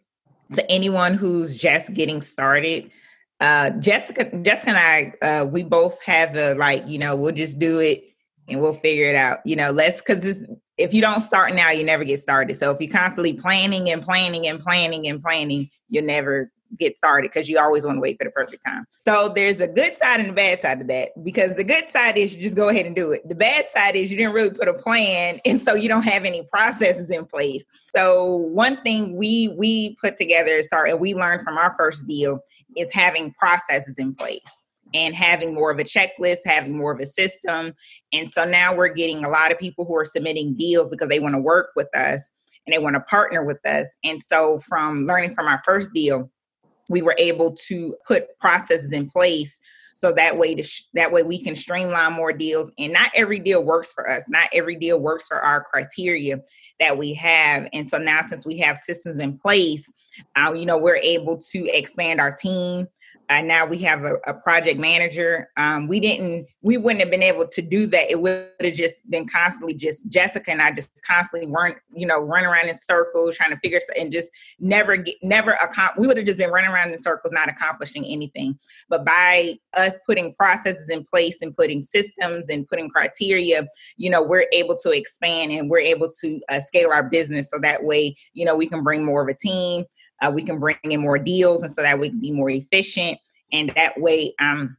to 0.53 0.69
anyone 0.69 1.13
who's 1.13 1.59
just 1.59 1.93
getting 1.93 2.21
started. 2.21 2.91
Uh, 3.39 3.69
Jessica, 3.71 4.25
Jessica 4.41 4.71
and 4.71 4.77
I, 4.77 5.25
uh, 5.25 5.45
we 5.45 5.63
both 5.63 6.03
have 6.03 6.35
a 6.35 6.55
like, 6.55 6.87
you 6.87 6.99
know, 6.99 7.15
we'll 7.15 7.33
just 7.33 7.59
do 7.59 7.79
it 7.79 8.08
and 8.49 8.61
we'll 8.61 8.73
figure 8.73 9.09
it 9.09 9.15
out. 9.15 9.39
You 9.45 9.55
know, 9.55 9.71
let's 9.71 10.01
because 10.01 10.47
if 10.77 10.93
you 10.93 11.01
don't 11.01 11.21
start 11.21 11.53
now, 11.53 11.71
you 11.71 11.83
never 11.83 12.03
get 12.03 12.19
started. 12.19 12.55
So 12.55 12.71
if 12.71 12.79
you're 12.79 12.91
constantly 12.91 13.33
planning 13.33 13.89
and 13.89 14.01
planning 14.01 14.47
and 14.47 14.61
planning 14.61 15.07
and 15.07 15.21
planning, 15.21 15.69
you'll 15.89 16.05
never 16.05 16.51
get 16.77 16.95
started 16.95 17.31
because 17.31 17.49
you 17.49 17.57
always 17.57 17.83
want 17.83 17.97
to 17.97 18.01
wait 18.01 18.17
for 18.17 18.25
the 18.25 18.31
perfect 18.31 18.63
time. 18.65 18.85
So 18.97 19.29
there's 19.29 19.59
a 19.59 19.67
good 19.67 19.97
side 19.97 20.19
and 20.19 20.29
a 20.29 20.33
bad 20.33 20.61
side 20.61 20.81
of 20.81 20.87
that 20.87 21.09
because 21.23 21.55
the 21.55 21.63
good 21.63 21.89
side 21.89 22.17
is 22.17 22.35
you 22.35 22.41
just 22.41 22.55
go 22.55 22.69
ahead 22.69 22.85
and 22.85 22.95
do 22.95 23.11
it. 23.11 23.27
The 23.27 23.35
bad 23.35 23.69
side 23.69 23.95
is 23.95 24.11
you 24.11 24.17
didn't 24.17 24.33
really 24.33 24.51
put 24.51 24.67
a 24.67 24.73
plan 24.73 25.39
and 25.45 25.61
so 25.61 25.73
you 25.73 25.89
don't 25.89 26.03
have 26.03 26.25
any 26.25 26.43
processes 26.51 27.09
in 27.09 27.25
place. 27.25 27.65
So 27.89 28.35
one 28.35 28.81
thing 28.83 29.15
we 29.15 29.53
we 29.57 29.95
put 30.01 30.17
together 30.17 30.61
sorry 30.63 30.91
and 30.91 30.99
we 30.99 31.13
learned 31.13 31.41
from 31.41 31.57
our 31.57 31.75
first 31.77 32.07
deal 32.07 32.39
is 32.77 32.91
having 32.93 33.33
processes 33.33 33.97
in 33.97 34.13
place 34.13 34.58
and 34.93 35.15
having 35.15 35.53
more 35.53 35.71
of 35.71 35.79
a 35.79 35.83
checklist, 35.83 36.39
having 36.45 36.77
more 36.77 36.91
of 36.91 36.99
a 36.99 37.05
system. 37.05 37.73
And 38.13 38.29
so 38.29 38.45
now 38.45 38.75
we're 38.75 38.93
getting 38.93 39.23
a 39.23 39.29
lot 39.29 39.51
of 39.51 39.59
people 39.59 39.85
who 39.85 39.95
are 39.95 40.05
submitting 40.05 40.55
deals 40.55 40.89
because 40.89 41.09
they 41.09 41.19
want 41.19 41.35
to 41.35 41.41
work 41.41 41.69
with 41.75 41.93
us 41.95 42.29
and 42.65 42.73
they 42.73 42.79
want 42.79 42.95
to 42.95 43.01
partner 43.01 43.43
with 43.43 43.63
us. 43.65 43.95
And 44.03 44.21
so 44.21 44.59
from 44.67 45.05
learning 45.05 45.35
from 45.35 45.47
our 45.47 45.61
first 45.65 45.93
deal, 45.93 46.31
we 46.89 47.01
were 47.01 47.15
able 47.17 47.55
to 47.67 47.95
put 48.07 48.37
processes 48.39 48.91
in 48.91 49.09
place 49.09 49.59
so 49.99 50.13
that 50.13 50.37
way 50.37 50.55
to 50.55 50.63
sh- 50.63 50.85
that 50.93 51.11
way 51.11 51.23
we 51.23 51.43
can 51.43 51.57
streamline 51.57 52.13
more 52.13 52.31
deals 52.31 52.71
and 52.79 52.93
not 52.93 53.11
every 53.15 53.37
deal 53.37 53.63
works 53.63 53.91
for 53.91 54.09
us 54.09 54.29
not 54.29 54.47
every 54.53 54.75
deal 54.75 54.99
works 54.99 55.27
for 55.27 55.39
our 55.41 55.63
criteria 55.65 56.37
that 56.79 56.97
we 56.97 57.13
have 57.13 57.67
and 57.73 57.89
so 57.89 57.97
now 57.97 58.21
since 58.21 58.45
we 58.45 58.57
have 58.57 58.77
systems 58.77 59.17
in 59.17 59.37
place 59.37 59.91
uh, 60.37 60.53
you 60.53 60.65
know 60.65 60.77
we're 60.77 60.95
able 60.95 61.37
to 61.37 61.67
expand 61.77 62.21
our 62.21 62.33
team 62.33 62.87
and 63.29 63.47
now 63.47 63.63
we 63.63 63.77
have 63.77 64.03
a, 64.03 64.15
a 64.25 64.33
project 64.33 64.79
manager. 64.79 65.49
Um, 65.55 65.87
we 65.87 65.99
didn't, 65.99 66.47
we 66.63 66.77
wouldn't 66.77 67.01
have 67.01 67.11
been 67.11 67.23
able 67.23 67.47
to 67.47 67.61
do 67.61 67.85
that. 67.85 68.09
It 68.09 68.19
would 68.21 68.49
have 68.59 68.73
just 68.73 69.07
been 69.09 69.27
constantly 69.27 69.75
just 69.75 70.09
Jessica 70.09 70.49
and 70.49 70.61
I 70.61 70.71
just 70.71 70.99
constantly 71.05 71.47
run, 71.47 71.73
you 71.93 72.07
know, 72.07 72.19
run 72.19 72.43
around 72.43 72.69
in 72.69 72.75
circles 72.75 73.37
trying 73.37 73.51
to 73.51 73.57
figure 73.57 73.79
and 73.97 74.11
just 74.11 74.31
never 74.59 74.97
get, 74.97 75.15
never 75.21 75.51
accomplish. 75.51 76.01
We 76.01 76.07
would 76.07 76.17
have 76.17 76.25
just 76.25 76.39
been 76.39 76.49
running 76.49 76.71
around 76.71 76.89
in 76.89 76.97
circles, 76.97 77.31
not 77.31 77.49
accomplishing 77.49 78.03
anything. 78.05 78.57
But 78.89 79.05
by 79.05 79.53
us 79.75 79.99
putting 80.07 80.33
processes 80.33 80.89
in 80.89 81.05
place 81.05 81.37
and 81.43 81.55
putting 81.55 81.83
systems 81.83 82.49
and 82.49 82.67
putting 82.67 82.89
criteria, 82.89 83.67
you 83.97 84.09
know, 84.09 84.23
we're 84.23 84.47
able 84.51 84.75
to 84.77 84.89
expand 84.89 85.51
and 85.51 85.69
we're 85.69 85.79
able 85.79 86.09
to 86.21 86.41
uh, 86.49 86.59
scale 86.61 86.91
our 86.91 87.03
business 87.03 87.51
so 87.51 87.59
that 87.59 87.83
way, 87.83 88.15
you 88.33 88.43
know, 88.43 88.55
we 88.55 88.67
can 88.67 88.83
bring 88.83 89.05
more 89.05 89.21
of 89.21 89.27
a 89.27 89.35
team 89.35 89.85
uh, 90.21 90.31
we 90.33 90.43
can 90.43 90.59
bring 90.59 90.77
in 90.83 91.01
more 91.01 91.17
deals 91.17 91.63
and 91.63 91.71
so 91.71 91.81
that 91.81 91.99
we 91.99 92.09
can 92.09 92.19
be 92.19 92.31
more 92.31 92.49
efficient 92.49 93.17
and 93.51 93.71
that 93.75 93.99
way 93.99 94.33
um 94.39 94.75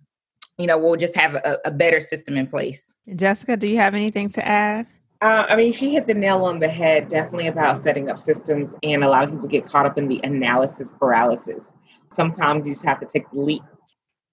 you 0.59 0.67
know 0.67 0.79
we'll 0.79 0.97
just 0.97 1.17
have 1.17 1.35
a, 1.37 1.59
a 1.65 1.71
better 1.71 2.01
system 2.01 2.37
in 2.37 2.47
place 2.47 2.95
jessica 3.17 3.57
do 3.57 3.67
you 3.67 3.77
have 3.77 3.95
anything 3.95 4.29
to 4.29 4.47
add 4.47 4.87
uh, 5.23 5.45
I 5.51 5.57
mean, 5.57 5.71
she 5.71 5.93
hit 5.93 6.07
the 6.07 6.15
nail 6.15 6.45
on 6.47 6.61
the 6.61 6.69
head, 6.69 7.11
definitely 7.11 7.49
about 7.49 7.77
setting 7.77 8.09
up 8.09 8.19
systems. 8.19 8.75
And 8.83 9.05
a 9.05 9.09
lot 9.09 9.23
of 9.23 9.31
people 9.31 9.49
get 9.49 9.67
caught 9.67 9.85
up 9.85 9.99
in 9.99 10.09
the 10.09 10.19
analysis 10.25 10.93
paralysis. 10.99 11.73
Sometimes 12.11 12.67
you 12.67 12.73
just 12.73 12.87
have 12.87 13.01
to 13.01 13.07
take 13.07 13.31
the 13.31 13.41
leap 13.41 13.63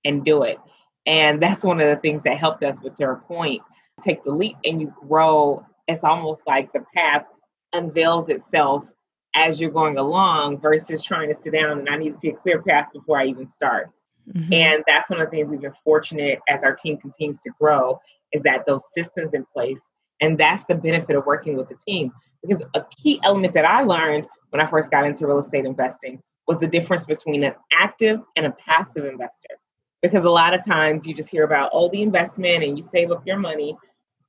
and 0.06 0.24
do 0.24 0.44
it. 0.44 0.58
And 1.06 1.42
that's 1.42 1.64
one 1.64 1.82
of 1.82 1.88
the 1.88 1.98
things 1.98 2.24
that 2.24 2.38
helped 2.38 2.64
us 2.64 2.82
with 2.82 2.98
her 3.00 3.18
point. 3.28 3.62
Take 4.02 4.24
the 4.24 4.32
leap 4.32 4.56
and 4.64 4.80
you 4.80 4.94
grow. 5.08 5.66
It's 5.88 6.04
almost 6.04 6.48
like 6.48 6.72
the 6.72 6.86
path 6.96 7.26
unveils 7.74 8.30
itself 8.30 8.90
as 9.38 9.62
you're 9.62 9.70
going 9.70 9.98
along 9.98 10.60
versus 10.60 11.04
trying 11.04 11.30
to 11.30 11.36
sit 11.36 11.54
down 11.54 11.80
and 11.80 11.90
I 11.90 11.96
need 11.96 12.14
to 12.14 12.20
see 12.20 12.30
a 12.30 12.34
clear 12.34 12.62
path 12.62 12.88
before 12.92 13.20
I 13.20 13.26
even 13.26 13.48
start. 13.48 13.92
Mm-hmm. 14.34 14.52
And 14.52 14.84
that's 14.88 15.10
one 15.12 15.22
of 15.22 15.30
the 15.30 15.38
things 15.38 15.52
we've 15.52 15.62
been 15.62 15.74
fortunate 15.84 16.40
as 16.50 16.64
our 16.64 16.76
team 16.76 16.98
continues 16.98 17.40
to 17.42 17.52
grow 17.62 18.00
is 18.34 18.42
that 18.44 18.66
those 18.66 18.84
systems 18.94 19.36
in 19.36 19.46
place. 19.54 19.90
And 20.22 20.38
that's 20.38 20.66
the 20.66 20.74
benefit 20.74 21.16
of 21.16 21.26
working 21.28 21.56
with 21.56 21.70
the 21.70 21.76
team. 21.76 22.12
Because 22.42 22.64
a 22.74 22.84
key 23.02 23.20
element 23.24 23.54
that 23.54 23.64
I 23.64 23.84
learned 23.84 24.28
when 24.50 24.60
I 24.60 24.66
first 24.66 24.90
got 24.90 25.06
into 25.06 25.28
real 25.28 25.38
estate 25.38 25.66
investing 25.66 26.20
was 26.48 26.60
the 26.60 26.68
difference 26.68 27.06
between 27.06 27.44
an 27.44 27.54
active 27.72 28.20
and 28.36 28.48
a 28.48 28.52
passive 28.52 29.06
investor. 29.06 29.60
Because 30.02 30.24
a 30.24 30.30
lot 30.30 30.54
of 30.54 30.66
times 30.66 31.06
you 31.06 31.14
just 31.14 31.30
hear 31.30 31.44
about, 31.44 31.70
oh, 31.74 31.90
the 31.90 32.02
investment 32.02 32.64
and 32.64 32.76
you 32.78 32.84
save 32.84 33.12
up 33.12 33.26
your 33.26 33.38
money, 33.38 33.78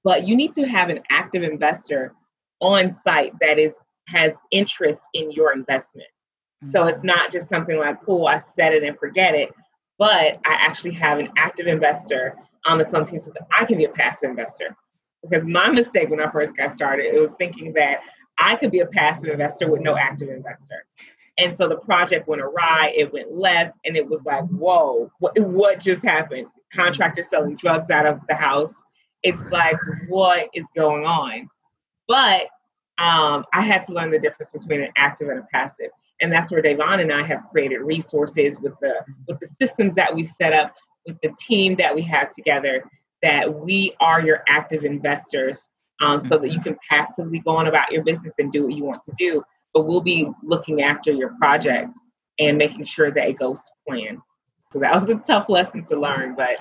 but 0.04 0.28
you 0.28 0.36
need 0.36 0.52
to 0.52 0.66
have 0.66 0.90
an 0.90 1.00
active 1.10 1.42
investor 1.42 2.14
on 2.60 2.92
site 2.92 3.32
that 3.40 3.58
is 3.58 3.78
has 4.12 4.34
interest 4.50 5.02
in 5.14 5.30
your 5.30 5.52
investment. 5.52 6.08
So 6.62 6.86
it's 6.86 6.98
mm-hmm. 6.98 7.08
not 7.08 7.32
just 7.32 7.48
something 7.48 7.78
like, 7.78 8.02
cool, 8.02 8.26
I 8.26 8.38
set 8.38 8.74
it 8.74 8.82
and 8.82 8.98
forget 8.98 9.34
it, 9.34 9.50
but 9.98 10.38
I 10.44 10.54
actually 10.58 10.94
have 10.94 11.18
an 11.18 11.30
active 11.36 11.66
investor 11.66 12.36
on 12.66 12.78
the 12.78 12.84
Sun 12.84 13.04
team 13.06 13.20
so 13.20 13.30
that 13.32 13.46
I 13.56 13.64
can 13.64 13.78
be 13.78 13.84
a 13.84 13.90
passive 13.90 14.30
investor. 14.30 14.76
because 15.22 15.46
my 15.46 15.70
mistake 15.70 16.10
when 16.10 16.20
I 16.20 16.30
first 16.30 16.56
got 16.56 16.72
started, 16.72 17.06
it 17.06 17.20
was 17.20 17.32
thinking 17.32 17.72
that 17.74 18.00
I 18.38 18.54
could 18.56 18.70
be 18.70 18.80
a 18.80 18.86
passive 18.86 19.30
investor 19.30 19.70
with 19.70 19.80
no 19.80 19.96
active 19.96 20.28
investor. 20.28 20.84
And 21.38 21.54
so 21.54 21.68
the 21.68 21.76
project 21.76 22.26
went 22.28 22.42
awry, 22.42 22.92
it 22.96 23.12
went 23.12 23.32
left, 23.32 23.78
and 23.84 23.96
it 23.96 24.08
was 24.08 24.24
like, 24.24 24.44
whoa, 24.46 25.10
what, 25.18 25.38
what 25.38 25.80
just 25.80 26.02
happened? 26.02 26.46
Contractor 26.72 27.22
selling 27.22 27.56
drugs 27.56 27.90
out 27.90 28.06
of 28.06 28.20
the 28.28 28.34
house. 28.34 28.74
It's 29.22 29.50
like, 29.50 29.76
what 30.08 30.48
is 30.52 30.66
going 30.74 31.04
on? 31.06 31.48
But 32.06 32.46
um, 32.98 33.44
I 33.52 33.62
had 33.62 33.84
to 33.84 33.92
learn 33.92 34.10
the 34.10 34.18
difference 34.18 34.50
between 34.50 34.82
an 34.82 34.92
active 34.96 35.28
and 35.28 35.38
a 35.38 35.46
passive. 35.52 35.90
And 36.20 36.32
that's 36.32 36.50
where 36.50 36.60
Davonne 36.60 37.00
and 37.00 37.12
I 37.12 37.22
have 37.22 37.42
created 37.50 37.78
resources 37.78 38.58
with 38.60 38.74
the 38.80 38.94
with 39.28 39.38
the 39.38 39.48
systems 39.60 39.94
that 39.94 40.12
we've 40.14 40.28
set 40.28 40.52
up, 40.52 40.74
with 41.06 41.16
the 41.22 41.32
team 41.38 41.76
that 41.76 41.94
we 41.94 42.02
have 42.02 42.30
together, 42.32 42.82
that 43.22 43.52
we 43.52 43.94
are 44.00 44.20
your 44.20 44.42
active 44.48 44.84
investors 44.84 45.68
um, 46.00 46.18
so 46.18 46.38
that 46.38 46.50
you 46.50 46.60
can 46.60 46.76
passively 46.88 47.38
go 47.38 47.56
on 47.56 47.68
about 47.68 47.92
your 47.92 48.02
business 48.02 48.34
and 48.38 48.52
do 48.52 48.64
what 48.64 48.74
you 48.74 48.84
want 48.84 49.02
to 49.04 49.12
do 49.16 49.42
but 49.74 49.86
we'll 49.86 50.00
be 50.00 50.28
looking 50.42 50.82
after 50.82 51.12
your 51.12 51.34
project 51.38 51.90
and 52.38 52.58
making 52.58 52.84
sure 52.84 53.10
that 53.10 53.28
it 53.28 53.38
goes 53.38 53.60
to 53.60 53.70
plan. 53.86 54.20
So 54.60 54.78
that 54.80 55.00
was 55.00 55.08
a 55.08 55.16
tough 55.16 55.48
lesson 55.48 55.84
to 55.86 55.98
learn, 55.98 56.34
but 56.34 56.56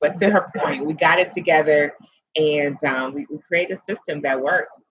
but 0.00 0.16
to 0.18 0.30
her 0.30 0.50
point, 0.56 0.84
we 0.84 0.92
got 0.92 1.18
it 1.18 1.32
together 1.32 1.94
and 2.36 2.82
um, 2.84 3.14
we, 3.14 3.26
we 3.30 3.38
create 3.46 3.70
a 3.70 3.76
system 3.76 4.20
that 4.22 4.40
works. 4.40 4.82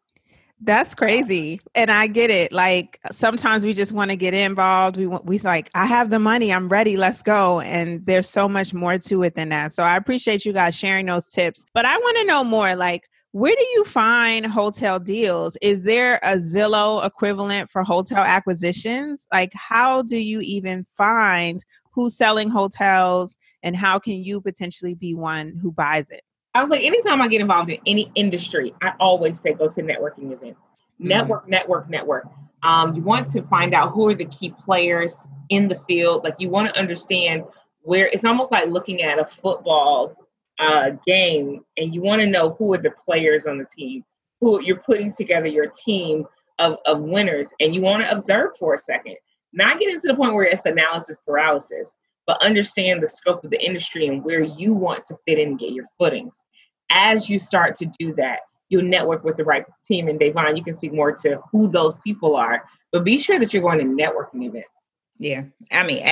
That's 0.61 0.95
crazy. 0.95 1.59
And 1.75 1.91
I 1.91 2.07
get 2.07 2.29
it. 2.29 2.51
Like 2.51 2.99
sometimes 3.11 3.65
we 3.65 3.73
just 3.73 3.91
want 3.91 4.11
to 4.11 4.17
get 4.17 4.33
involved. 4.33 4.97
We 4.97 5.05
want 5.05 5.25
we 5.25 5.37
like, 5.39 5.69
I 5.75 5.85
have 5.85 6.09
the 6.09 6.19
money, 6.19 6.51
I'm 6.51 6.69
ready, 6.69 6.97
let's 6.97 7.21
go. 7.21 7.59
And 7.59 8.05
there's 8.05 8.29
so 8.29 8.47
much 8.47 8.73
more 8.73 8.97
to 8.97 9.23
it 9.23 9.35
than 9.35 9.49
that. 9.49 9.73
So 9.73 9.83
I 9.83 9.97
appreciate 9.97 10.45
you 10.45 10.53
guys 10.53 10.75
sharing 10.75 11.05
those 11.07 11.29
tips. 11.29 11.65
But 11.73 11.85
I 11.85 11.97
want 11.97 12.17
to 12.17 12.25
know 12.25 12.43
more 12.43 12.75
like 12.75 13.03
where 13.35 13.53
do 13.53 13.67
you 13.73 13.83
find 13.83 14.45
hotel 14.45 14.97
deals? 14.97 15.57
Is 15.61 15.81
there 15.81 16.21
a 16.23 16.37
Zillow 16.37 17.05
equivalent 17.05 17.69
for 17.69 17.83
hotel 17.83 18.23
acquisitions? 18.23 19.27
Like, 19.33 19.51
how 19.53 20.03
do 20.03 20.15
you 20.15 20.39
even 20.39 20.85
find 20.95 21.59
who's 21.91 22.15
selling 22.15 22.49
hotels 22.49 23.37
and 23.61 23.75
how 23.75 23.99
can 23.99 24.23
you 24.23 24.39
potentially 24.39 24.95
be 24.95 25.13
one 25.13 25.57
who 25.61 25.73
buys 25.73 26.09
it? 26.11 26.24
I 26.55 26.61
was 26.61 26.69
like, 26.69 26.83
anytime 26.83 27.21
I 27.21 27.27
get 27.27 27.41
involved 27.41 27.69
in 27.69 27.79
any 27.85 28.09
industry, 28.15 28.73
I 28.81 28.93
always 28.99 29.41
say 29.41 29.53
go 29.53 29.67
to 29.67 29.81
networking 29.81 30.31
events. 30.31 30.61
Mm-hmm. 30.61 31.07
Network, 31.09 31.49
network, 31.49 31.89
network. 31.89 32.27
Um, 32.63 32.95
you 32.95 33.01
want 33.01 33.29
to 33.33 33.41
find 33.43 33.73
out 33.73 33.91
who 33.91 34.07
are 34.07 34.15
the 34.15 34.25
key 34.25 34.55
players 34.63 35.27
in 35.49 35.67
the 35.67 35.75
field. 35.87 36.23
Like, 36.23 36.35
you 36.39 36.49
want 36.49 36.73
to 36.73 36.79
understand 36.79 37.43
where 37.81 38.07
it's 38.07 38.23
almost 38.23 38.53
like 38.53 38.69
looking 38.69 39.03
at 39.03 39.19
a 39.19 39.25
football 39.25 40.15
uh, 40.57 40.91
game 41.05 41.63
and 41.77 41.93
you 41.93 42.01
want 42.01 42.21
to 42.21 42.27
know 42.27 42.55
who 42.57 42.73
are 42.73 42.77
the 42.77 42.91
players 42.91 43.45
on 43.45 43.57
the 43.57 43.65
team, 43.65 44.05
who 44.39 44.61
you're 44.61 44.79
putting 44.79 45.11
together 45.11 45.47
your 45.47 45.67
team 45.67 46.25
of, 46.59 46.79
of 46.85 47.01
winners, 47.01 47.51
and 47.59 47.75
you 47.75 47.81
want 47.81 48.03
to 48.03 48.11
observe 48.11 48.51
for 48.57 48.73
a 48.73 48.77
second. 48.77 49.17
Not 49.51 49.79
get 49.79 49.89
into 49.89 50.07
the 50.07 50.15
point 50.15 50.33
where 50.33 50.45
it's 50.45 50.65
analysis 50.65 51.19
paralysis, 51.25 51.95
but 52.27 52.41
understand 52.43 53.01
the 53.01 53.07
scope 53.07 53.43
of 53.43 53.51
the 53.51 53.63
industry 53.63 54.07
and 54.07 54.23
where 54.23 54.41
you 54.41 54.73
want 54.73 55.05
to 55.05 55.17
fit 55.25 55.39
in 55.39 55.49
and 55.49 55.59
get 55.59 55.71
your 55.71 55.85
footings. 55.99 56.41
As 56.89 57.29
you 57.29 57.39
start 57.39 57.75
to 57.77 57.85
do 57.99 58.13
that, 58.15 58.39
you'll 58.69 58.83
network 58.83 59.23
with 59.23 59.37
the 59.37 59.43
right 59.43 59.65
team. 59.85 60.07
And 60.07 60.19
Davonne, 60.19 60.57
you 60.57 60.63
can 60.63 60.75
speak 60.75 60.93
more 60.93 61.11
to 61.17 61.39
who 61.51 61.69
those 61.69 61.97
people 61.99 62.35
are, 62.35 62.63
but 62.91 63.03
be 63.03 63.17
sure 63.17 63.39
that 63.39 63.53
you're 63.53 63.61
going 63.61 63.79
to 63.79 63.85
networking 63.85 64.45
events. 64.45 64.69
Yeah, 65.17 65.43
I 65.71 65.83
mean, 65.83 66.03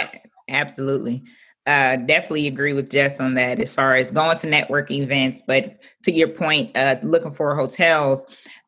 absolutely 0.50 1.24
uh, 1.66 1.96
definitely 1.98 2.48
agree 2.48 2.74
with 2.74 2.90
Jess 2.90 3.20
on 3.20 3.36
that 3.36 3.60
as 3.60 3.74
far 3.74 3.96
as 3.96 4.12
going 4.12 4.38
to 4.38 4.48
network 4.48 4.92
events. 4.92 5.44
But 5.46 5.82
to 6.04 6.12
your 6.12 6.28
point, 6.28 6.76
uh, 6.76 6.98
looking 7.04 7.32
for 7.32 7.56
hotels, 7.56 8.26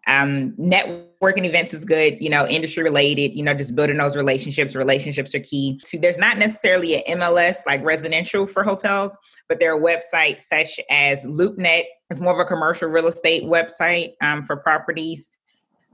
um, 0.07 0.51
networking 0.53 1.45
events 1.45 1.73
is 1.73 1.83
good, 1.83 2.17
you 2.21 2.29
know, 2.29 2.47
industry 2.47 2.83
related, 2.83 3.35
you 3.35 3.43
know, 3.43 3.53
just 3.53 3.75
building 3.75 3.97
those 3.97 4.15
relationships. 4.15 4.75
Relationships 4.75 5.33
are 5.35 5.39
key. 5.39 5.79
So 5.83 5.97
there's 5.97 6.17
not 6.17 6.37
necessarily 6.37 6.95
an 6.95 7.19
MLS 7.19 7.57
like 7.65 7.83
residential 7.83 8.47
for 8.47 8.63
hotels, 8.63 9.17
but 9.49 9.59
there 9.59 9.75
are 9.75 9.79
websites 9.79 10.41
such 10.41 10.79
as 10.89 11.25
LoopNet. 11.25 11.83
It's 12.09 12.21
more 12.21 12.33
of 12.33 12.39
a 12.39 12.45
commercial 12.45 12.87
real 12.87 13.07
estate 13.07 13.43
website 13.43 14.13
um, 14.21 14.45
for 14.45 14.57
properties 14.57 15.31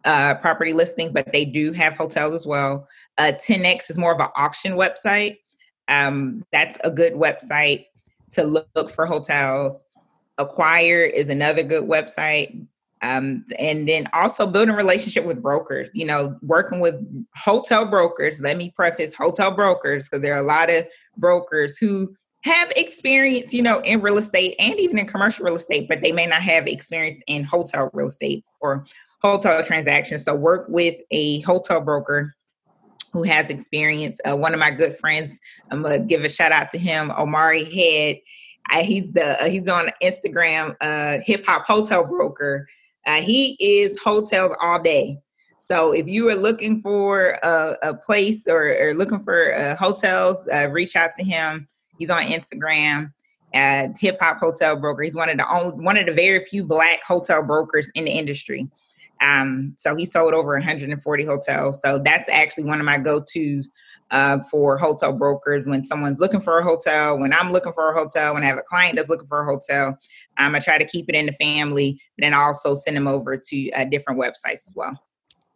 uh, 0.04 0.36
property 0.36 0.74
listings, 0.74 1.12
but 1.12 1.32
they 1.32 1.46
do 1.46 1.72
have 1.72 1.96
hotels 1.96 2.34
as 2.34 2.46
well. 2.46 2.88
Uh, 3.18 3.32
10X 3.34 3.90
is 3.90 3.98
more 3.98 4.14
of 4.14 4.20
an 4.20 4.30
auction 4.36 4.74
website. 4.74 5.38
Um, 5.92 6.44
that's 6.52 6.78
a 6.84 6.90
good 6.90 7.14
website 7.14 7.86
to 8.32 8.44
look, 8.44 8.68
look 8.76 8.90
for 8.90 9.06
hotels. 9.06 9.88
Acquire 10.38 11.04
is 11.04 11.30
another 11.30 11.62
good 11.62 11.84
website. 11.84 12.66
Um, 13.04 13.46
and 13.60 13.88
then 13.88 14.08
also 14.14 14.48
building 14.48 14.76
relationship 14.76 15.26
with 15.26 15.42
brokers, 15.42 15.90
you 15.94 16.06
know, 16.06 16.38
working 16.44 16.80
with 16.80 16.96
hotel 17.36 17.86
brokers. 17.86 18.40
Let 18.40 18.58
me 18.58 18.72
preface 18.76 19.14
hotel 19.14 19.52
brokers 19.52 20.08
because 20.08 20.22
there 20.22 20.34
are 20.34 20.44
a 20.44 20.48
lot 20.48 20.70
of 20.70 20.88
brokers 21.18 21.78
who 21.78 22.16
have 22.44 22.72
experience, 22.76 23.54
you 23.54 23.64
know, 23.64 23.80
in 23.82 24.02
real 24.02 24.18
estate 24.18 24.56
and 24.60 24.80
even 24.80 24.98
in 24.98 25.08
commercial 25.08 25.46
real 25.46 25.56
estate, 25.56 25.90
but 25.90 26.02
they 26.02 26.12
may 26.12 26.26
not 26.26 26.42
have 26.42 26.68
experience 26.68 27.22
in 27.28 27.44
hotel 27.44 27.90
real 27.94 28.08
estate 28.08 28.46
or 28.62 28.86
hotel 29.22 29.64
transactions. 29.64 30.24
So 30.24 30.36
work 30.36 30.68
with 30.70 30.96
a 31.12 31.42
hotel 31.42 31.82
broker 31.82 32.36
who 33.12 33.24
has 33.24 33.50
experience. 33.50 34.20
Uh, 34.26 34.36
one 34.36 34.54
of 34.54 34.60
my 34.60 34.72
good 34.72 34.98
friends, 34.98 35.40
I'm 35.70 35.82
gonna 35.82 36.00
give 36.00 36.24
a 36.24 36.30
shout 36.30 36.52
out 36.52 36.72
to 36.72 36.78
him, 36.78 37.12
Omari 37.12 37.66
Head. 37.66 38.18
Uh, 38.72 38.84
he's 38.84 39.12
the 39.12 39.42
uh, 39.42 39.50
he's 39.50 39.68
on 39.68 39.90
Instagram, 40.02 40.76
uh, 40.82 41.20
hip 41.24 41.46
hop 41.46 41.66
hotel 41.66 42.06
broker. 42.06 42.68
Uh, 43.06 43.22
he 43.22 43.58
is 43.60 44.00
hotels 44.00 44.54
all 44.62 44.82
day. 44.82 45.18
So 45.60 45.92
if 45.92 46.08
you 46.08 46.30
are 46.30 46.36
looking 46.36 46.82
for 46.82 47.38
a, 47.44 47.76
a 47.84 47.94
place 47.94 48.48
or, 48.48 48.76
or, 48.82 48.94
looking 48.96 49.24
for 49.24 49.76
hotels, 49.80 50.48
reach 50.70 50.96
out 50.96 51.14
to 51.16 51.24
him. 51.24 51.68
He's 52.00 52.10
on 52.10 52.24
Instagram 52.24 53.14
at 53.54 53.98
Hip 54.00 54.18
Hop 54.22 54.40
Hotel 54.40 54.76
Broker. 54.76 55.04
He's 55.04 55.16
one 55.16 55.30
of 55.30 55.38
the 55.38 55.54
only 55.54 55.84
one 55.84 55.98
of 55.98 56.08
the 56.08 56.14
very 56.14 56.44
few 56.46 56.64
black 56.64 57.04
hotel 57.04 57.44
brokers 57.44 57.90
in 57.94 58.06
the 58.06 58.12
industry. 58.12 58.70
Um, 59.22 59.74
so 59.78 59.96
he 59.96 60.06
sold 60.06 60.34
over 60.34 60.54
140 60.54 61.26
hotels. 61.26 61.82
So 61.82 62.02
that's 62.04 62.28
actually 62.28 62.64
one 62.66 62.80
of 62.80 62.86
my 62.86 62.98
go-tos 62.98 63.70
uh, 64.10 64.40
for 64.50 64.78
hotel 64.78 65.14
brokers 65.14 65.66
when 65.66 65.86
someone's 65.86 66.20
looking 66.20 66.42
for 66.42 66.60
a 66.60 66.64
hotel, 66.64 67.18
when 67.18 67.32
I'm 67.32 67.52
looking 67.52 67.72
for 67.72 67.92
a 67.92 67.98
hotel, 67.98 68.34
when 68.34 68.44
I 68.44 68.48
have 68.48 68.58
a 68.58 68.64
client 68.64 68.98
that's 68.98 69.10
looking 69.10 69.28
for 69.28 69.42
a 69.42 69.46
hotel. 69.46 69.98
Um, 70.38 70.56
I 70.56 70.60
try 70.60 70.78
to 70.78 70.86
keep 70.86 71.08
it 71.08 71.16
in 71.16 71.28
the 71.28 71.34
family, 71.34 72.02
but 72.18 72.24
then 72.24 72.34
also 72.34 72.74
send 72.74 72.98
them 72.98 73.08
over 73.08 73.38
to 73.38 73.70
uh, 73.72 73.86
different 73.86 74.20
websites 74.20 74.68
as 74.68 74.74
well. 74.76 75.00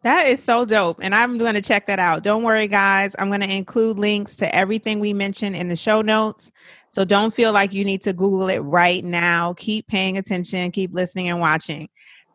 That 0.02 0.28
is 0.28 0.40
so 0.40 0.64
dope. 0.64 1.00
And 1.02 1.14
I'm 1.14 1.36
going 1.36 1.54
to 1.54 1.60
check 1.62 1.86
that 1.86 1.98
out. 1.98 2.22
Don't 2.22 2.44
worry, 2.44 2.68
guys. 2.68 3.16
I'm 3.18 3.28
going 3.28 3.40
to 3.40 3.50
include 3.50 3.98
links 3.98 4.36
to 4.36 4.54
everything 4.54 5.00
we 5.00 5.12
mentioned 5.12 5.56
in 5.56 5.68
the 5.68 5.74
show 5.74 6.00
notes. 6.00 6.52
So 6.90 7.04
don't 7.04 7.34
feel 7.34 7.52
like 7.52 7.72
you 7.72 7.84
need 7.84 8.02
to 8.02 8.12
Google 8.12 8.48
it 8.48 8.58
right 8.58 9.04
now. 9.04 9.54
Keep 9.54 9.88
paying 9.88 10.16
attention, 10.16 10.70
keep 10.70 10.94
listening 10.94 11.28
and 11.28 11.40
watching. 11.40 11.88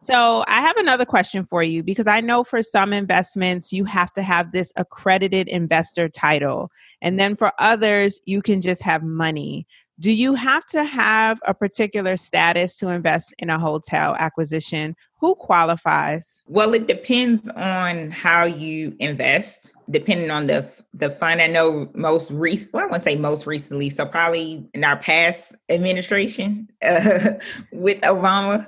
So, 0.03 0.43
I 0.47 0.61
have 0.61 0.77
another 0.77 1.05
question 1.05 1.45
for 1.45 1.61
you 1.61 1.83
because 1.83 2.07
I 2.07 2.21
know 2.21 2.43
for 2.43 2.63
some 2.63 2.91
investments, 2.91 3.71
you 3.71 3.85
have 3.85 4.11
to 4.13 4.23
have 4.23 4.51
this 4.51 4.73
accredited 4.75 5.47
investor 5.47 6.09
title. 6.09 6.71
And 7.03 7.19
then 7.19 7.35
for 7.35 7.51
others, 7.59 8.19
you 8.25 8.41
can 8.41 8.61
just 8.61 8.81
have 8.81 9.03
money. 9.03 9.67
Do 9.99 10.11
you 10.11 10.33
have 10.33 10.65
to 10.67 10.83
have 10.83 11.39
a 11.45 11.53
particular 11.53 12.17
status 12.17 12.75
to 12.77 12.87
invest 12.87 13.35
in 13.37 13.51
a 13.51 13.59
hotel 13.59 14.15
acquisition? 14.17 14.95
Who 15.19 15.35
qualifies? 15.35 16.41
Well, 16.47 16.73
it 16.73 16.87
depends 16.87 17.47
on 17.49 18.09
how 18.09 18.45
you 18.45 18.95
invest, 18.97 19.69
depending 19.91 20.31
on 20.31 20.47
the 20.47 20.67
the 20.95 21.11
fund. 21.11 21.39
I 21.39 21.45
know 21.45 21.91
most 21.93 22.31
recent, 22.31 22.73
well, 22.73 22.81
I 22.81 22.85
wouldn't 22.87 23.03
say 23.03 23.15
most 23.15 23.45
recently, 23.45 23.91
so 23.91 24.07
probably 24.07 24.67
in 24.73 24.83
our 24.83 24.97
past 24.97 25.53
administration 25.69 26.67
uh, 26.83 27.33
with 27.71 28.01
Obama, 28.01 28.67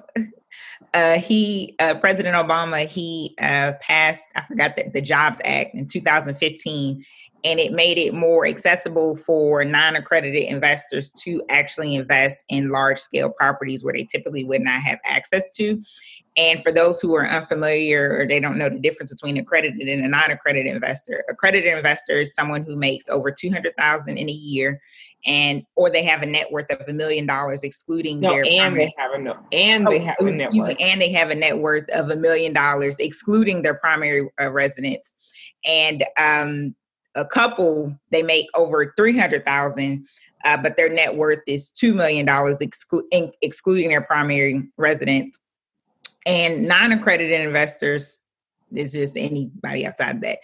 uh, 0.93 1.19
he 1.19 1.75
uh, 1.79 1.95
President 1.95 2.35
Obama 2.35 2.85
he 2.85 3.35
uh, 3.39 3.73
passed 3.81 4.29
I 4.35 4.43
forgot 4.45 4.75
the, 4.75 4.89
the 4.93 5.01
Jobs 5.01 5.41
Act 5.43 5.73
in 5.73 5.87
2015, 5.87 7.03
and 7.43 7.59
it 7.59 7.71
made 7.71 7.97
it 7.97 8.13
more 8.13 8.45
accessible 8.45 9.17
for 9.17 9.65
non-accredited 9.65 10.43
investors 10.43 11.11
to 11.23 11.41
actually 11.49 11.95
invest 11.95 12.45
in 12.49 12.69
large-scale 12.69 13.31
properties 13.31 13.83
where 13.83 13.93
they 13.93 14.03
typically 14.03 14.43
would 14.43 14.61
not 14.61 14.81
have 14.81 14.99
access 15.03 15.49
to. 15.51 15.81
And 16.35 16.63
for 16.63 16.71
those 16.71 16.99
who 16.99 17.15
are 17.15 17.27
unfamiliar 17.27 18.17
or 18.17 18.27
they 18.27 18.39
don't 18.39 18.57
know 18.57 18.69
the 18.69 18.79
difference 18.79 19.13
between 19.13 19.37
accredited 19.37 19.87
and 19.87 20.05
a 20.05 20.07
non-accredited 20.07 20.73
investor, 20.73 21.23
accredited 21.29 21.75
investor 21.75 22.21
is 22.21 22.33
someone 22.33 22.63
who 22.63 22.75
makes 22.75 23.07
over 23.09 23.31
200,000 23.31 24.17
in 24.17 24.29
a 24.29 24.33
year 24.33 24.81
and 25.25 25.63
or 25.75 25.89
they 25.89 26.03
have 26.03 26.21
a 26.21 26.25
net 26.25 26.51
worth 26.51 26.69
of 26.71 26.87
a 26.87 26.93
million 26.93 27.25
dollars 27.25 27.63
excluding 27.63 28.19
no, 28.19 28.29
their 28.29 28.43
and 28.45 28.59
primary, 28.59 28.85
they 28.85 28.93
have 28.97 29.11
a 29.13 29.19
no, 29.19 29.37
and 29.51 29.87
they 29.87 30.01
oh, 30.01 30.05
have 30.05 30.15
a 30.19 30.31
net 30.31 30.53
worth. 30.53 30.75
and 30.81 31.01
they 31.01 31.11
have 31.11 31.29
a 31.29 31.35
net 31.35 31.57
worth 31.57 31.89
of 31.91 32.09
a 32.09 32.15
million 32.15 32.53
dollars 32.53 32.97
excluding 32.99 33.61
their 33.61 33.73
primary 33.73 34.29
uh, 34.41 34.51
residence 34.51 35.15
and 35.65 36.03
um, 36.19 36.75
a 37.15 37.25
couple 37.25 37.97
they 38.11 38.23
make 38.23 38.47
over 38.55 38.93
300,000 38.97 40.05
uh, 40.45 40.57
but 40.57 40.75
their 40.75 40.89
net 40.89 41.15
worth 41.15 41.39
is 41.47 41.69
$2 41.69 41.95
million 41.95 42.25
exclu- 42.25 43.31
excluding 43.41 43.89
their 43.89 44.01
primary 44.01 44.61
residence 44.77 45.39
And 46.25 46.67
non-accredited 46.67 47.39
investors 47.39 48.22
is 48.75 48.93
just 48.93 49.17
anybody 49.17 49.85
outside 49.85 50.15
of 50.15 50.21
that. 50.21 50.39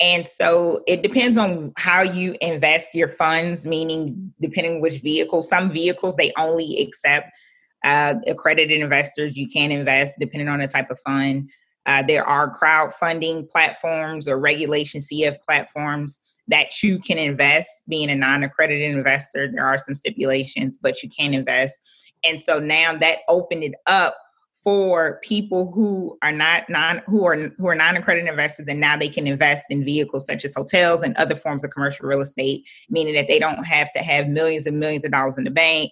And 0.00 0.26
so 0.26 0.82
it 0.86 1.02
depends 1.02 1.36
on 1.36 1.72
how 1.76 2.02
you 2.02 2.36
invest 2.40 2.94
your 2.94 3.08
funds, 3.08 3.66
meaning 3.66 4.32
depending 4.40 4.80
which 4.80 5.00
vehicle. 5.00 5.42
Some 5.42 5.70
vehicles 5.70 6.16
they 6.16 6.32
only 6.36 6.82
accept 6.82 7.30
uh, 7.84 8.14
accredited 8.26 8.80
investors. 8.80 9.36
You 9.36 9.48
can 9.48 9.70
invest 9.70 10.16
depending 10.18 10.48
on 10.48 10.60
the 10.60 10.68
type 10.68 10.90
of 10.90 10.98
fund. 11.00 11.50
Uh, 11.86 12.02
there 12.02 12.26
are 12.26 12.58
crowdfunding 12.58 13.48
platforms 13.50 14.26
or 14.26 14.38
regulation 14.38 15.00
CF 15.00 15.36
platforms 15.46 16.20
that 16.48 16.82
you 16.82 16.98
can 16.98 17.18
invest. 17.18 17.68
Being 17.88 18.10
a 18.10 18.14
non-accredited 18.14 18.94
investor, 18.94 19.50
there 19.52 19.66
are 19.66 19.78
some 19.78 19.94
stipulations, 19.94 20.78
but 20.80 21.02
you 21.02 21.10
can 21.10 21.34
invest. 21.34 21.80
And 22.24 22.40
so 22.40 22.58
now 22.58 22.96
that 22.96 23.18
opened 23.28 23.64
it 23.64 23.74
up 23.86 24.16
for 24.64 25.20
people 25.22 25.70
who 25.70 26.18
are 26.22 26.32
not 26.32 26.68
non 26.68 27.02
who 27.06 27.24
are 27.24 27.36
who 27.36 27.68
are 27.68 27.74
non-accredited 27.74 28.28
investors 28.28 28.66
and 28.66 28.80
now 28.80 28.96
they 28.96 29.08
can 29.08 29.26
invest 29.26 29.66
in 29.70 29.84
vehicles 29.84 30.26
such 30.26 30.44
as 30.44 30.54
hotels 30.54 31.02
and 31.02 31.14
other 31.16 31.36
forms 31.36 31.62
of 31.62 31.70
commercial 31.70 32.08
real 32.08 32.22
estate 32.22 32.64
meaning 32.88 33.14
that 33.14 33.28
they 33.28 33.38
don't 33.38 33.64
have 33.64 33.92
to 33.92 34.00
have 34.00 34.26
millions 34.26 34.66
and 34.66 34.80
millions 34.80 35.04
of 35.04 35.12
dollars 35.12 35.36
in 35.36 35.44
the 35.44 35.50
bank 35.50 35.90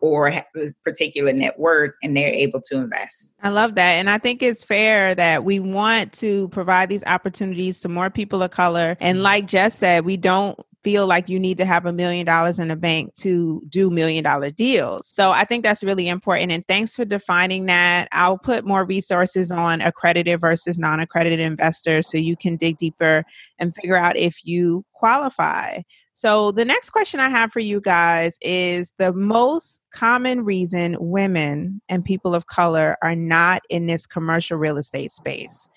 or 0.00 0.28
have 0.28 0.44
a 0.56 0.68
particular 0.84 1.32
net 1.32 1.58
worth 1.58 1.92
and 2.02 2.14
they're 2.14 2.28
able 2.28 2.60
to 2.60 2.76
invest. 2.76 3.34
I 3.42 3.48
love 3.48 3.74
that. 3.76 3.92
And 3.92 4.10
I 4.10 4.18
think 4.18 4.42
it's 4.42 4.62
fair 4.62 5.14
that 5.14 5.44
we 5.44 5.60
want 5.60 6.12
to 6.14 6.48
provide 6.48 6.90
these 6.90 7.02
opportunities 7.04 7.80
to 7.80 7.88
more 7.88 8.10
people 8.10 8.42
of 8.42 8.50
color. 8.50 8.98
And 9.00 9.16
mm-hmm. 9.16 9.24
like 9.24 9.46
Jess 9.46 9.78
said, 9.78 10.04
we 10.04 10.18
don't 10.18 10.58
feel 10.84 11.06
like 11.06 11.28
you 11.28 11.40
need 11.40 11.56
to 11.58 11.64
have 11.64 11.86
a 11.86 11.92
million 11.92 12.26
dollars 12.26 12.58
in 12.58 12.68
the 12.68 12.76
bank 12.76 13.14
to 13.14 13.62
do 13.68 13.90
million 13.90 14.22
dollar 14.22 14.50
deals. 14.50 15.08
So 15.08 15.32
I 15.32 15.44
think 15.44 15.64
that's 15.64 15.82
really 15.82 16.06
important. 16.06 16.52
And 16.52 16.64
thanks 16.68 16.94
for 16.94 17.04
defining 17.04 17.66
that. 17.66 18.08
I'll 18.12 18.38
put 18.38 18.66
more 18.66 18.84
resources 18.84 19.50
on 19.50 19.80
accredited 19.80 20.40
versus 20.40 20.78
non 20.78 21.00
accredited 21.00 21.40
investors 21.40 22.08
so 22.08 22.18
you 22.18 22.36
can 22.36 22.56
dig 22.56 22.76
deeper 22.76 23.24
and 23.58 23.74
figure 23.74 23.96
out 23.96 24.16
if 24.16 24.44
you 24.44 24.84
qualify. 24.92 25.80
So, 26.16 26.52
the 26.52 26.64
next 26.64 26.90
question 26.90 27.18
I 27.18 27.28
have 27.28 27.50
for 27.50 27.58
you 27.58 27.80
guys 27.80 28.38
is 28.40 28.92
the 28.98 29.12
most 29.12 29.82
common 29.92 30.44
reason 30.44 30.96
women 31.00 31.80
and 31.88 32.04
people 32.04 32.36
of 32.36 32.46
color 32.46 32.96
are 33.02 33.16
not 33.16 33.62
in 33.68 33.86
this 33.86 34.06
commercial 34.06 34.56
real 34.56 34.76
estate 34.76 35.10
space. 35.10 35.68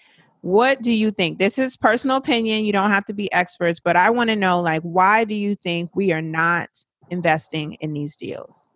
What 0.42 0.82
do 0.82 0.92
you 0.92 1.12
think? 1.12 1.40
This 1.40 1.60
is 1.60 1.76
personal 1.76 2.18
opinion. 2.18 2.66
You 2.66 2.72
don't 2.72 2.92
have 2.92 3.06
to 3.06 3.14
be 3.14 3.32
experts, 3.34 3.80
but 3.80 3.96
I 3.96 4.10
want 4.10 4.30
to 4.30 4.36
know 4.36 4.62
like 4.62 4.82
why 4.84 5.26
do 5.26 5.36
you 5.36 5.56
think 5.56 5.96
we 5.96 6.12
are 6.12 6.22
not 6.22 6.70
investing 7.10 7.74
in 7.76 7.94
these 7.94 8.16
deals? 8.16 8.68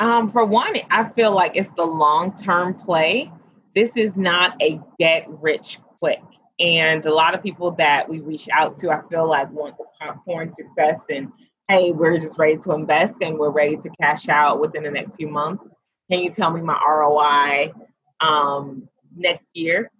Um, 0.00 0.26
for 0.26 0.44
one, 0.44 0.74
I 0.90 1.04
feel 1.04 1.32
like 1.32 1.52
it's 1.54 1.72
the 1.72 1.84
long-term 1.84 2.74
play. 2.74 3.30
This 3.74 3.96
is 3.96 4.18
not 4.18 4.60
a 4.60 4.80
get 4.98 5.26
rich 5.28 5.78
quick. 6.00 6.20
And 6.58 7.06
a 7.06 7.14
lot 7.14 7.34
of 7.34 7.42
people 7.42 7.70
that 7.72 8.08
we 8.08 8.20
reach 8.20 8.48
out 8.52 8.76
to, 8.78 8.90
I 8.90 9.00
feel 9.08 9.28
like 9.28 9.50
want 9.50 9.76
the 9.78 9.84
popcorn 10.00 10.52
success 10.52 11.04
and 11.08 11.32
hey, 11.68 11.92
we're 11.92 12.18
just 12.18 12.38
ready 12.38 12.56
to 12.58 12.72
invest 12.72 13.22
and 13.22 13.38
we're 13.38 13.50
ready 13.50 13.76
to 13.76 13.88
cash 14.00 14.28
out 14.28 14.60
within 14.60 14.82
the 14.82 14.90
next 14.90 15.16
few 15.16 15.28
months. 15.28 15.64
Can 16.10 16.20
you 16.20 16.30
tell 16.30 16.50
me 16.50 16.60
my 16.60 16.78
ROI 16.86 17.72
um, 18.20 18.88
next 19.16 19.46
year? 19.54 19.90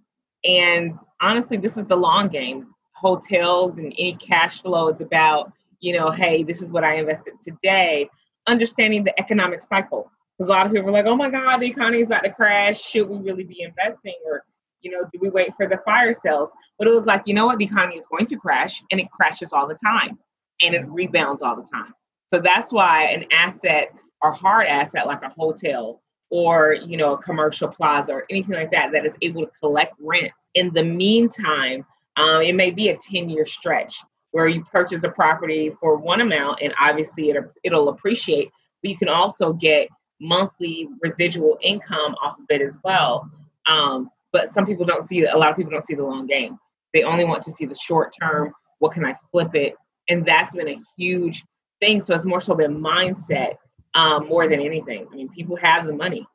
And 0.44 0.98
honestly, 1.20 1.56
this 1.56 1.76
is 1.76 1.86
the 1.86 1.96
long 1.96 2.28
game. 2.28 2.68
Hotels 2.94 3.78
and 3.78 3.92
any 3.98 4.14
cash 4.14 4.62
flow, 4.62 4.88
it's 4.88 5.00
about, 5.00 5.52
you 5.80 5.92
know, 5.92 6.10
hey, 6.10 6.42
this 6.42 6.62
is 6.62 6.70
what 6.70 6.84
I 6.84 6.96
invested 6.96 7.34
today, 7.42 8.08
understanding 8.46 9.04
the 9.04 9.18
economic 9.18 9.60
cycle. 9.60 10.10
Because 10.38 10.48
a 10.48 10.52
lot 10.52 10.66
of 10.66 10.72
people 10.72 10.88
are 10.88 10.92
like, 10.92 11.06
oh 11.06 11.16
my 11.16 11.28
God, 11.28 11.58
the 11.58 11.66
economy 11.66 12.00
is 12.00 12.06
about 12.06 12.22
to 12.24 12.32
crash. 12.32 12.80
Should 12.80 13.08
we 13.08 13.16
really 13.18 13.44
be 13.44 13.62
investing? 13.62 14.14
Or, 14.24 14.44
you 14.80 14.90
know, 14.90 15.02
do 15.12 15.18
we 15.20 15.30
wait 15.30 15.52
for 15.56 15.68
the 15.68 15.78
fire 15.84 16.14
sales? 16.14 16.52
But 16.78 16.88
it 16.88 16.92
was 16.92 17.06
like, 17.06 17.22
you 17.26 17.34
know 17.34 17.46
what, 17.46 17.58
the 17.58 17.64
economy 17.64 17.96
is 17.96 18.06
going 18.06 18.26
to 18.26 18.36
crash 18.36 18.82
and 18.90 19.00
it 19.00 19.10
crashes 19.10 19.52
all 19.52 19.66
the 19.66 19.74
time 19.74 20.18
and 20.62 20.74
it 20.74 20.86
rebounds 20.88 21.42
all 21.42 21.56
the 21.56 21.66
time. 21.70 21.92
So 22.32 22.40
that's 22.40 22.72
why 22.72 23.04
an 23.06 23.26
asset 23.30 23.94
or 24.22 24.32
hard 24.32 24.66
asset 24.66 25.06
like 25.06 25.22
a 25.22 25.28
hotel 25.28 26.00
or 26.32 26.72
you 26.72 26.96
know 26.96 27.12
a 27.12 27.18
commercial 27.18 27.68
plaza 27.68 28.12
or 28.12 28.24
anything 28.30 28.54
like 28.54 28.70
that 28.70 28.90
that 28.90 29.06
is 29.06 29.14
able 29.22 29.44
to 29.44 29.50
collect 29.60 29.94
rent 30.00 30.32
in 30.54 30.72
the 30.74 30.84
meantime 30.84 31.84
um, 32.16 32.42
it 32.42 32.54
may 32.54 32.70
be 32.70 32.88
a 32.88 32.96
10 32.96 33.28
year 33.28 33.46
stretch 33.46 33.96
where 34.32 34.48
you 34.48 34.64
purchase 34.64 35.04
a 35.04 35.10
property 35.10 35.72
for 35.80 35.96
one 35.96 36.20
amount 36.20 36.58
and 36.62 36.74
obviously 36.80 37.30
it, 37.30 37.36
it'll 37.62 37.90
appreciate 37.90 38.50
but 38.82 38.90
you 38.90 38.96
can 38.96 39.08
also 39.08 39.52
get 39.52 39.88
monthly 40.22 40.88
residual 41.02 41.58
income 41.60 42.14
off 42.22 42.38
of 42.38 42.44
it 42.48 42.62
as 42.62 42.78
well. 42.84 43.28
Um, 43.66 44.08
but 44.32 44.52
some 44.52 44.64
people 44.64 44.84
don't 44.84 45.06
see 45.06 45.24
a 45.24 45.36
lot 45.36 45.50
of 45.50 45.56
people 45.56 45.72
don't 45.72 45.84
see 45.84 45.94
the 45.94 46.04
long 46.04 46.26
game. 46.26 46.58
They 46.94 47.02
only 47.02 47.24
want 47.24 47.42
to 47.44 47.52
see 47.52 47.66
the 47.66 47.74
short 47.74 48.14
term 48.18 48.52
what 48.78 48.92
can 48.92 49.04
i 49.04 49.14
flip 49.30 49.54
it? 49.54 49.74
And 50.08 50.26
that's 50.26 50.56
been 50.56 50.68
a 50.68 50.80
huge 50.96 51.44
thing. 51.80 52.00
So 52.00 52.14
it's 52.14 52.24
more 52.24 52.40
so 52.40 52.54
been 52.54 52.80
mindset 52.80 53.54
um, 53.94 54.26
more 54.28 54.48
than 54.48 54.60
anything. 54.60 55.06
I 55.10 55.14
mean, 55.14 55.28
people 55.28 55.56
have 55.56 55.86
the 55.86 55.92
money. 55.92 56.26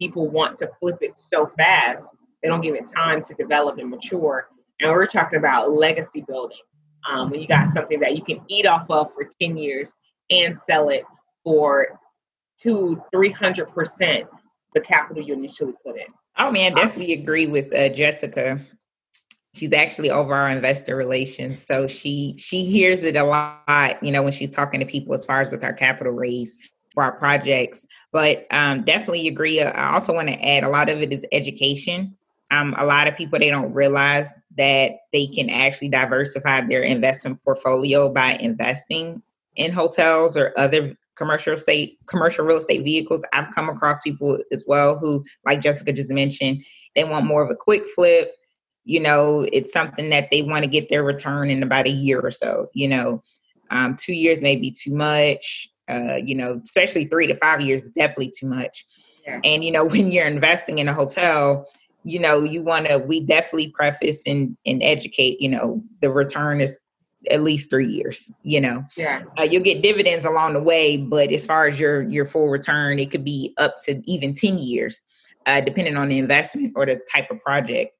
People 0.00 0.28
want 0.28 0.56
to 0.58 0.70
flip 0.80 0.98
it 1.02 1.14
so 1.14 1.50
fast, 1.58 2.14
they 2.42 2.48
don't 2.48 2.60
give 2.60 2.74
it 2.74 2.86
time 2.86 3.22
to 3.24 3.34
develop 3.34 3.78
and 3.78 3.90
mature. 3.90 4.48
And 4.80 4.90
we're 4.90 5.06
talking 5.06 5.38
about 5.38 5.72
legacy 5.72 6.24
building. 6.26 6.58
Um, 7.08 7.30
when 7.30 7.40
you 7.40 7.46
got 7.46 7.68
something 7.68 7.98
that 8.00 8.14
you 8.16 8.22
can 8.22 8.40
eat 8.48 8.66
off 8.66 8.86
of 8.90 9.12
for 9.14 9.28
10 9.40 9.56
years 9.56 9.92
and 10.30 10.58
sell 10.58 10.90
it 10.90 11.04
for 11.44 11.98
two, 12.60 13.02
300% 13.14 14.26
the 14.74 14.80
capital 14.80 15.22
you 15.22 15.34
initially 15.34 15.72
put 15.84 15.96
in. 15.96 16.06
Oh 16.38 16.50
man, 16.50 16.74
definitely 16.74 17.14
agree 17.14 17.46
with 17.46 17.74
uh, 17.74 17.88
Jessica. 17.88 18.60
She's 19.54 19.72
actually 19.72 20.10
over 20.10 20.32
our 20.32 20.48
investor 20.48 20.94
relations, 20.94 21.64
so 21.66 21.88
she 21.88 22.36
she 22.38 22.64
hears 22.64 23.02
it 23.02 23.16
a 23.16 23.24
lot. 23.24 23.98
You 24.00 24.12
know, 24.12 24.22
when 24.22 24.32
she's 24.32 24.50
talking 24.50 24.78
to 24.78 24.86
people 24.86 25.12
as 25.12 25.24
far 25.24 25.40
as 25.40 25.50
with 25.50 25.64
our 25.64 25.72
capital 25.72 26.12
raise, 26.12 26.56
for 26.94 27.02
our 27.02 27.12
projects. 27.12 27.86
But 28.12 28.46
um, 28.50 28.84
definitely 28.84 29.28
agree. 29.28 29.60
Uh, 29.60 29.70
I 29.70 29.94
also 29.94 30.12
want 30.12 30.28
to 30.28 30.46
add 30.46 30.64
a 30.64 30.68
lot 30.68 30.88
of 30.88 31.00
it 31.00 31.12
is 31.12 31.24
education. 31.32 32.16
Um, 32.50 32.74
a 32.78 32.84
lot 32.84 33.06
of 33.06 33.16
people 33.16 33.38
they 33.38 33.48
don't 33.48 33.72
realize 33.72 34.28
that 34.56 34.92
they 35.12 35.26
can 35.26 35.48
actually 35.50 35.88
diversify 35.88 36.62
their 36.62 36.82
investment 36.82 37.42
portfolio 37.44 38.12
by 38.12 38.32
investing 38.40 39.22
in 39.56 39.70
hotels 39.70 40.36
or 40.36 40.52
other 40.56 40.96
commercial 41.16 41.54
estate 41.54 41.98
commercial 42.06 42.44
real 42.44 42.56
estate 42.56 42.82
vehicles. 42.82 43.24
I've 43.32 43.54
come 43.54 43.68
across 43.68 44.02
people 44.02 44.38
as 44.50 44.64
well 44.66 44.98
who, 44.98 45.24
like 45.44 45.60
Jessica 45.60 45.92
just 45.92 46.10
mentioned, 46.10 46.64
they 46.96 47.04
want 47.04 47.26
more 47.26 47.42
of 47.42 47.50
a 47.50 47.56
quick 47.56 47.84
flip. 47.94 48.34
You 48.84 49.00
know, 49.00 49.46
it's 49.52 49.72
something 49.72 50.10
that 50.10 50.30
they 50.30 50.42
want 50.42 50.64
to 50.64 50.70
get 50.70 50.88
their 50.88 51.04
return 51.04 51.50
in 51.50 51.62
about 51.62 51.86
a 51.86 51.90
year 51.90 52.20
or 52.20 52.30
so. 52.30 52.68
You 52.74 52.88
know, 52.88 53.22
um, 53.70 53.94
two 53.96 54.14
years 54.14 54.40
may 54.40 54.56
be 54.56 54.72
too 54.72 54.94
much 54.94 55.68
uh, 55.90 56.16
you 56.16 56.34
know, 56.34 56.60
especially 56.62 57.04
three 57.04 57.26
to 57.26 57.34
five 57.36 57.60
years 57.60 57.84
is 57.84 57.90
definitely 57.90 58.32
too 58.38 58.46
much. 58.46 58.86
Yeah. 59.26 59.40
And 59.44 59.64
you 59.64 59.72
know, 59.72 59.84
when 59.86 60.10
you're 60.10 60.26
investing 60.26 60.78
in 60.78 60.88
a 60.88 60.94
hotel, 60.94 61.66
you 62.04 62.18
know, 62.18 62.42
you 62.42 62.62
want 62.62 62.86
to. 62.86 62.98
We 62.98 63.20
definitely 63.20 63.68
preface 63.68 64.26
and 64.26 64.56
and 64.64 64.82
educate. 64.82 65.40
You 65.40 65.50
know, 65.50 65.82
the 66.00 66.10
return 66.10 66.60
is 66.60 66.80
at 67.30 67.42
least 67.42 67.68
three 67.68 67.86
years. 67.86 68.30
You 68.42 68.60
know, 68.60 68.84
yeah, 68.96 69.22
uh, 69.38 69.42
you'll 69.42 69.62
get 69.62 69.82
dividends 69.82 70.24
along 70.24 70.54
the 70.54 70.62
way, 70.62 70.96
but 70.96 71.30
as 71.30 71.46
far 71.46 71.66
as 71.66 71.78
your 71.78 72.08
your 72.08 72.26
full 72.26 72.48
return, 72.48 72.98
it 72.98 73.10
could 73.10 73.24
be 73.24 73.52
up 73.58 73.76
to 73.84 74.00
even 74.10 74.32
ten 74.32 74.58
years, 74.58 75.02
uh, 75.46 75.60
depending 75.60 75.96
on 75.96 76.08
the 76.08 76.18
investment 76.18 76.72
or 76.74 76.86
the 76.86 77.00
type 77.12 77.30
of 77.30 77.40
project 77.40 77.92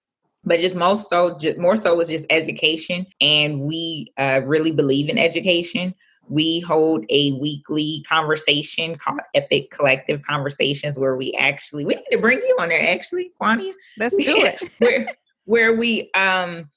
but 0.44 0.60
just 0.60 0.74
most 0.74 1.08
so 1.08 1.36
just 1.36 1.58
more 1.58 1.76
so 1.76 1.94
was 1.94 2.08
just 2.08 2.26
education 2.30 3.06
and 3.20 3.60
we 3.60 4.10
uh, 4.16 4.40
really 4.44 4.70
believe 4.70 5.08
in 5.08 5.18
education 5.18 5.94
we 6.30 6.60
hold 6.60 7.04
a 7.10 7.32
weekly 7.32 8.04
conversation 8.08 8.96
called 8.96 9.20
Epiq 9.36 9.70
Collective 9.70 10.22
Conversations, 10.22 10.96
where 10.96 11.16
we 11.16 11.34
actually 11.38 11.84
we 11.84 11.96
need 11.96 12.04
to 12.12 12.18
bring 12.18 12.38
you 12.38 12.56
on 12.60 12.68
there. 12.68 12.88
Actually, 12.88 13.32
Kwania, 13.40 13.72
let's 13.98 14.16
do 14.16 14.36
it. 14.36 14.62
where 14.78 15.06
where 15.44 15.76
we 15.76 16.10
um 16.14 16.70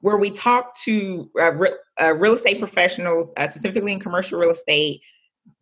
where 0.00 0.16
we 0.16 0.30
talk 0.30 0.76
to 0.80 1.30
uh, 1.40 1.52
re- 1.52 1.76
uh, 2.02 2.14
real 2.14 2.34
estate 2.34 2.58
professionals, 2.58 3.32
uh, 3.36 3.46
specifically 3.46 3.92
in 3.92 4.00
commercial 4.00 4.38
real 4.38 4.50
estate, 4.50 5.00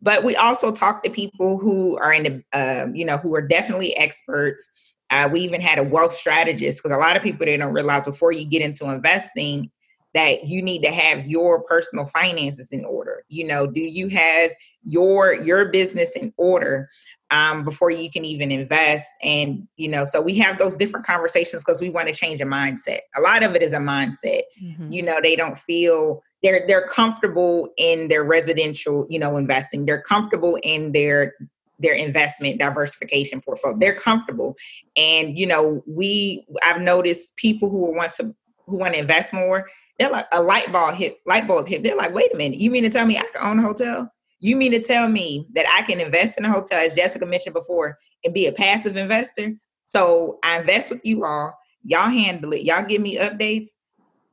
but 0.01 0.23
we 0.23 0.35
also 0.35 0.71
talk 0.71 1.03
to 1.03 1.09
people 1.09 1.59
who 1.59 1.97
are 1.99 2.13
in 2.13 2.23
the 2.23 2.81
um, 2.83 2.95
you 2.95 3.05
know 3.05 3.17
who 3.17 3.35
are 3.35 3.41
definitely 3.41 3.95
experts. 3.95 4.71
Uh, 5.11 5.29
we 5.31 5.39
even 5.41 5.61
had 5.61 5.77
a 5.77 5.83
wealth 5.83 6.15
strategist 6.15 6.81
because 6.81 6.95
a 6.95 6.99
lot 6.99 7.15
of 7.15 7.21
people 7.21 7.45
they 7.45 7.55
don't 7.57 7.73
realize 7.73 8.03
before 8.03 8.31
you 8.31 8.43
get 8.43 8.63
into 8.63 8.91
investing 8.91 9.69
that 10.15 10.45
you 10.45 10.61
need 10.61 10.81
to 10.81 10.89
have 10.89 11.27
your 11.27 11.61
personal 11.63 12.05
finances 12.07 12.71
in 12.71 12.83
order 12.85 13.23
you 13.29 13.45
know 13.45 13.67
do 13.67 13.81
you 13.81 14.07
have 14.07 14.49
your 14.83 15.33
your 15.33 15.69
business 15.69 16.15
in 16.15 16.33
order 16.37 16.89
um, 17.31 17.63
before 17.63 17.89
you 17.89 18.09
can 18.09 18.23
even 18.23 18.51
invest 18.51 19.07
and 19.23 19.67
you 19.77 19.87
know 19.87 20.05
so 20.05 20.21
we 20.21 20.35
have 20.35 20.57
those 20.57 20.75
different 20.75 21.05
conversations 21.05 21.63
because 21.63 21.81
we 21.81 21.89
want 21.89 22.07
to 22.07 22.13
change 22.13 22.41
a 22.41 22.45
mindset 22.45 22.99
a 23.15 23.21
lot 23.21 23.43
of 23.43 23.55
it 23.55 23.61
is 23.61 23.73
a 23.73 23.77
mindset 23.77 24.41
mm-hmm. 24.61 24.91
you 24.91 25.03
know 25.03 25.19
they 25.21 25.35
don't 25.35 25.57
feel 25.57 26.23
they're 26.41 26.65
they're 26.67 26.87
comfortable 26.87 27.69
in 27.77 28.07
their 28.07 28.23
residential 28.23 29.05
you 29.09 29.19
know 29.19 29.37
investing 29.37 29.85
they're 29.85 30.01
comfortable 30.01 30.57
in 30.63 30.91
their 30.91 31.33
their 31.79 31.93
investment 31.93 32.59
diversification 32.59 33.41
portfolio. 33.41 33.77
They're 33.77 33.95
comfortable. 33.95 34.55
And 34.95 35.37
you 35.37 35.45
know, 35.45 35.83
we 35.87 36.45
I've 36.63 36.81
noticed 36.81 37.35
people 37.35 37.69
who 37.69 37.93
want 37.93 38.13
to 38.13 38.33
who 38.65 38.77
want 38.77 38.93
to 38.93 38.99
invest 38.99 39.33
more, 39.33 39.69
they're 39.97 40.09
like 40.09 40.27
a 40.33 40.41
light 40.41 40.71
bulb 40.71 40.95
hit 40.95 41.19
light 41.25 41.47
bulb 41.47 41.67
hit. 41.67 41.83
They're 41.83 41.95
like, 41.95 42.13
wait 42.13 42.33
a 42.33 42.37
minute, 42.37 42.59
you 42.59 42.69
mean 42.71 42.83
to 42.83 42.89
tell 42.89 43.05
me 43.05 43.17
I 43.17 43.23
can 43.33 43.45
own 43.45 43.59
a 43.59 43.61
hotel? 43.61 44.11
You 44.39 44.55
mean 44.55 44.71
to 44.73 44.81
tell 44.81 45.07
me 45.07 45.47
that 45.53 45.65
I 45.73 45.81
can 45.83 45.99
invest 45.99 46.37
in 46.37 46.45
a 46.45 46.51
hotel, 46.51 46.79
as 46.79 46.93
Jessica 46.93 47.25
mentioned 47.25 47.53
before, 47.53 47.97
and 48.23 48.33
be 48.33 48.47
a 48.47 48.51
passive 48.51 48.97
investor? 48.97 49.53
So 49.85 50.39
I 50.43 50.59
invest 50.59 50.91
with 50.91 51.01
you 51.03 51.23
all. 51.23 51.57
Y'all 51.83 52.09
handle 52.09 52.53
it. 52.53 52.63
Y'all 52.63 52.85
give 52.85 53.01
me 53.01 53.17
updates. 53.17 53.69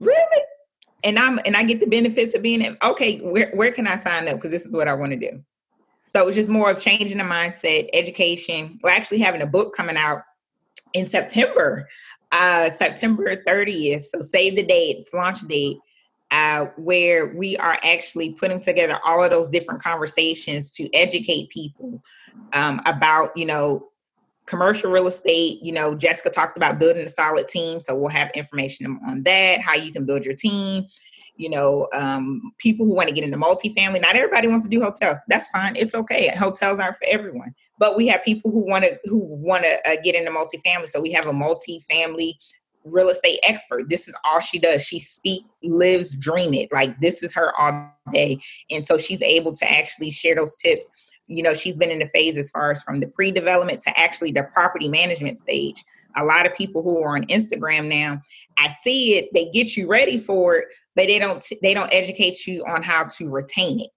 Really? 0.01 0.43
And 1.05 1.19
I'm 1.19 1.39
and 1.45 1.57
I 1.57 1.63
get 1.63 1.81
the 1.81 1.87
benefits 1.87 2.35
of 2.35 2.43
being 2.43 2.77
okay. 2.83 3.19
Where 3.21 3.51
where 3.55 3.73
can 3.73 3.87
I 3.87 3.97
sign 3.97 4.29
up? 4.29 4.37
Because 4.37 4.51
this 4.51 4.65
is 4.65 4.73
what 4.73 4.89
I 4.89 4.95
want 4.95 5.13
to 5.13 5.19
do. 5.19 5.43
So 6.07 6.27
it's 6.27 6.37
just 6.37 6.51
more 6.51 6.71
of 6.71 6.81
changing 6.81 7.19
the 7.19 7.25
mindset, 7.25 7.89
education. 7.93 8.79
We're 8.83 8.91
actually 8.91 9.21
having 9.21 9.43
a 9.43 9.47
book 9.47 9.75
coming 9.75 9.97
out 9.97 10.23
in 10.95 11.07
September, 11.07 11.89
uh, 12.33 12.71
September 12.71 13.37
30th. 13.37 14.07
So 14.07 14.21
save 14.21 14.57
the 14.57 14.65
date, 14.65 14.97
it's 14.99 15.13
launch 15.13 15.41
date, 15.43 15.77
uh, 16.31 16.67
where 16.77 17.29
we 17.35 17.57
are 17.59 17.79
actually 17.85 18.33
putting 18.33 18.61
together 18.61 18.99
all 19.05 19.23
of 19.23 19.31
those 19.31 19.51
different 19.51 19.83
conversations 19.83 20.71
to 20.73 20.93
educate 20.95 21.51
people 21.51 22.03
um, 22.55 22.81
about, 22.87 23.37
you 23.37 23.45
know, 23.45 23.89
commercial 24.47 24.91
real 24.91 25.07
estate. 25.07 25.63
You 25.63 25.73
know, 25.73 25.95
Jessica 25.95 26.31
talked 26.31 26.57
about 26.57 26.79
building 26.79 27.05
a 27.05 27.09
solid 27.09 27.49
team. 27.49 27.81
So 27.81 27.95
we'll 27.95 28.09
have 28.09 28.31
information 28.35 28.99
on 29.07 29.23
that, 29.25 29.61
how 29.61 29.75
you 29.75 29.93
can 29.93 30.07
build 30.07 30.25
your 30.25 30.35
team 30.35 30.87
you 31.37 31.49
know, 31.49 31.89
um, 31.95 32.53
people 32.59 32.87
who 32.87 32.95
want 32.95 33.09
to 33.09 33.15
get 33.15 33.25
into 33.25 33.39
multifamily. 33.39 34.01
Not 34.01 34.17
everybody 34.17 34.49
wants 34.49 34.65
to 34.65 34.71
do 34.71 34.83
hotels. 34.83 35.19
That's 35.29 35.49
fine. 35.49 35.77
It's 35.77 35.95
okay. 35.95 36.31
Hotels 36.37 36.79
aren't 36.79 36.99
for 36.99 37.07
everyone. 37.09 37.55
But 37.79 37.97
we 37.97 38.07
have 38.09 38.23
people 38.25 38.51
who 38.51 38.61
want 38.61 38.85
to 38.85 38.99
who 39.05 39.19
want 39.19 39.65
to 39.65 39.91
uh, 39.91 39.97
get 40.05 40.15
into 40.15 40.31
multifamily. 40.31 40.89
So 40.89 41.01
we 41.01 41.13
have 41.13 41.27
a 41.27 41.33
multifamily 41.33 42.35
real 42.85 43.09
estate 43.09 43.39
expert. 43.45 43.89
This 43.89 44.09
is 44.09 44.15
all 44.25 44.41
she 44.41 44.59
does. 44.59 44.85
She 44.85 44.99
speak, 44.99 45.45
lives, 45.63 46.15
dream 46.15 46.55
it. 46.55 46.73
Like 46.73 46.99
this 47.01 47.23
is 47.23 47.33
her 47.35 47.53
all 47.59 47.91
day. 48.13 48.41
And 48.71 48.87
so 48.87 48.99
she's 48.99 49.23
able 49.23 49.55
to 49.55 49.71
actually 49.71 50.11
share 50.11 50.35
those 50.35 50.57
tips. 50.57 50.91
You 51.29 51.43
know, 51.43 51.55
she's 51.55 51.77
been 51.77 51.91
in 51.91 52.01
the 52.01 52.11
phase 52.15 52.37
as 52.37 52.51
far 52.51 52.73
as 52.73 52.83
from 52.83 53.01
the 53.01 53.07
pre-development 53.07 53.83
to 53.83 53.99
actually 53.99 54.33
the 54.33 54.43
property 54.53 54.89
management 54.89 55.39
stage. 55.39 55.83
A 56.17 56.25
lot 56.25 56.47
of 56.47 56.55
people 56.55 56.83
who 56.83 57.03
are 57.03 57.17
on 57.17 57.27
Instagram 57.27 57.89
now, 57.89 58.21
I 58.59 58.69
see 58.83 59.15
it, 59.19 59.29
they 59.35 59.51
get 59.51 59.77
you 59.77 59.89
ready 59.89 60.19
for 60.19 60.57
it, 60.57 60.69
but 60.95 61.07
they 61.07 61.19
don't 61.19 61.45
they 61.63 61.75
don't 61.75 61.93
educate 61.93 62.47
you 62.47 62.65
on 62.67 62.83
how 62.83 63.05
to 63.05 63.29
retain 63.29 63.81
it 63.81 63.91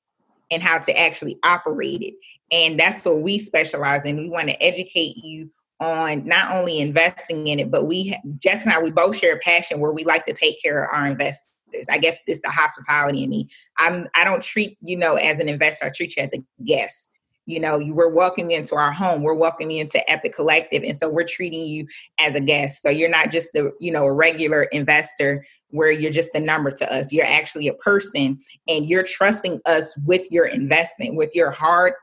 and 0.52 0.62
how 0.62 0.80
to 0.80 1.00
actually 1.00 1.38
operate 1.44 2.02
it. 2.02 2.14
And 2.52 2.80
that's 2.80 3.04
what 3.04 3.22
we 3.22 3.40
specialize 3.40 4.06
in. 4.06 4.18
We 4.18 4.30
want 4.30 4.50
to 4.50 4.64
educate 4.64 5.18
you 5.18 5.50
on 5.80 6.26
not 6.26 6.56
only 6.56 6.80
investing 6.80 7.48
in 7.48 7.60
it 7.60 7.70
but 7.70 7.86
we 7.86 8.18
jess 8.40 8.64
and 8.64 8.72
i 8.72 8.80
we 8.80 8.90
both 8.90 9.18
share 9.18 9.36
a 9.36 9.40
passion 9.40 9.82
where 9.82 9.92
we 9.92 10.06
like 10.06 10.26
to 10.26 10.32
take 10.32 10.62
care 10.62 10.86
of 10.86 10.90
our 10.94 11.06
investors. 11.06 11.52
I 11.90 11.98
guess 11.98 12.22
it's 12.28 12.40
the 12.40 12.50
hospitality 12.50 13.26
in 13.26 13.30
me. 13.30 13.50
I'm 13.78 14.08
i 14.16 14.24
don't 14.24 14.42
treat 14.42 14.78
you 14.82 14.96
know 14.96 15.16
as 15.16 15.42
an 15.42 15.50
investor 15.50 15.86
i 15.86 15.90
treat 15.90 16.16
you 16.16 16.24
as 16.24 16.32
a 16.34 16.42
guest 16.64 17.12
you 17.46 17.60
know 17.60 17.78
you 17.78 17.94
we're 17.94 18.10
welcoming 18.10 18.52
you 18.52 18.58
into 18.58 18.76
our 18.76 18.92
home 18.92 19.22
we're 19.22 19.34
welcoming 19.34 19.78
you 19.78 19.82
into 19.82 20.04
Epiq 20.10 20.34
Collective 20.34 20.84
and 20.84 20.98
so 20.98 21.10
we're 21.10 21.28
treating 21.28 21.66
you 21.66 21.88
as 22.20 22.36
a 22.36 22.40
guest 22.40 22.82
so 22.82 22.90
you're 22.90 23.10
not 23.10 23.32
just 23.32 23.54
a 23.56 23.72
you 23.80 23.92
know 23.92 24.06
a 24.06 24.14
regular 24.14 24.64
investor 24.64 25.46
where 25.76 25.92
you're 25.92 26.12
just 26.12 26.34
a 26.34 26.40
number 26.40 26.72
to 26.72 26.94
us. 26.94 27.12
You're 27.12 27.26
actually 27.26 27.68
a 27.68 27.74
person 27.74 28.40
and 28.68 28.86
you're 28.86 29.04
trusting 29.04 29.60
us 29.66 29.96
with 30.06 30.30
your 30.32 30.48
investment, 30.48 31.16
with 31.16 31.36
your 31.36 31.52
hard 31.52 31.94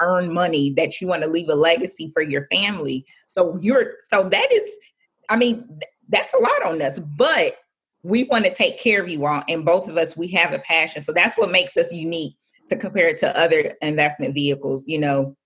earned 0.00 0.32
money 0.32 0.74
that 0.76 1.00
you 1.00 1.06
want 1.06 1.22
to 1.22 1.28
leave 1.28 1.48
a 1.48 1.54
legacy 1.54 2.10
for 2.12 2.22
your 2.22 2.46
family. 2.52 3.04
So 3.26 3.58
you're 3.60 3.94
so 4.08 4.28
that 4.28 4.52
is 4.52 4.70
I 5.28 5.36
mean 5.36 5.78
that's 6.08 6.34
a 6.34 6.38
lot 6.38 6.66
on 6.66 6.82
us, 6.82 6.98
but 7.16 7.56
we 8.02 8.24
want 8.24 8.44
to 8.44 8.52
take 8.52 8.78
care 8.78 9.02
of 9.02 9.08
you 9.08 9.24
all 9.24 9.42
and 9.48 9.64
both 9.64 9.88
of 9.88 9.96
us 9.96 10.16
we 10.16 10.28
have 10.28 10.52
a 10.52 10.58
passion. 10.58 11.00
So 11.00 11.12
that's 11.12 11.38
what 11.38 11.50
makes 11.50 11.76
us 11.76 11.90
unique 11.92 12.36
to 12.68 12.76
compare 12.76 13.08
it 13.08 13.18
to 13.18 13.38
other 13.38 13.72
investment 13.82 14.34
vehicles, 14.34 14.88
you 14.88 14.98
know. 14.98 15.36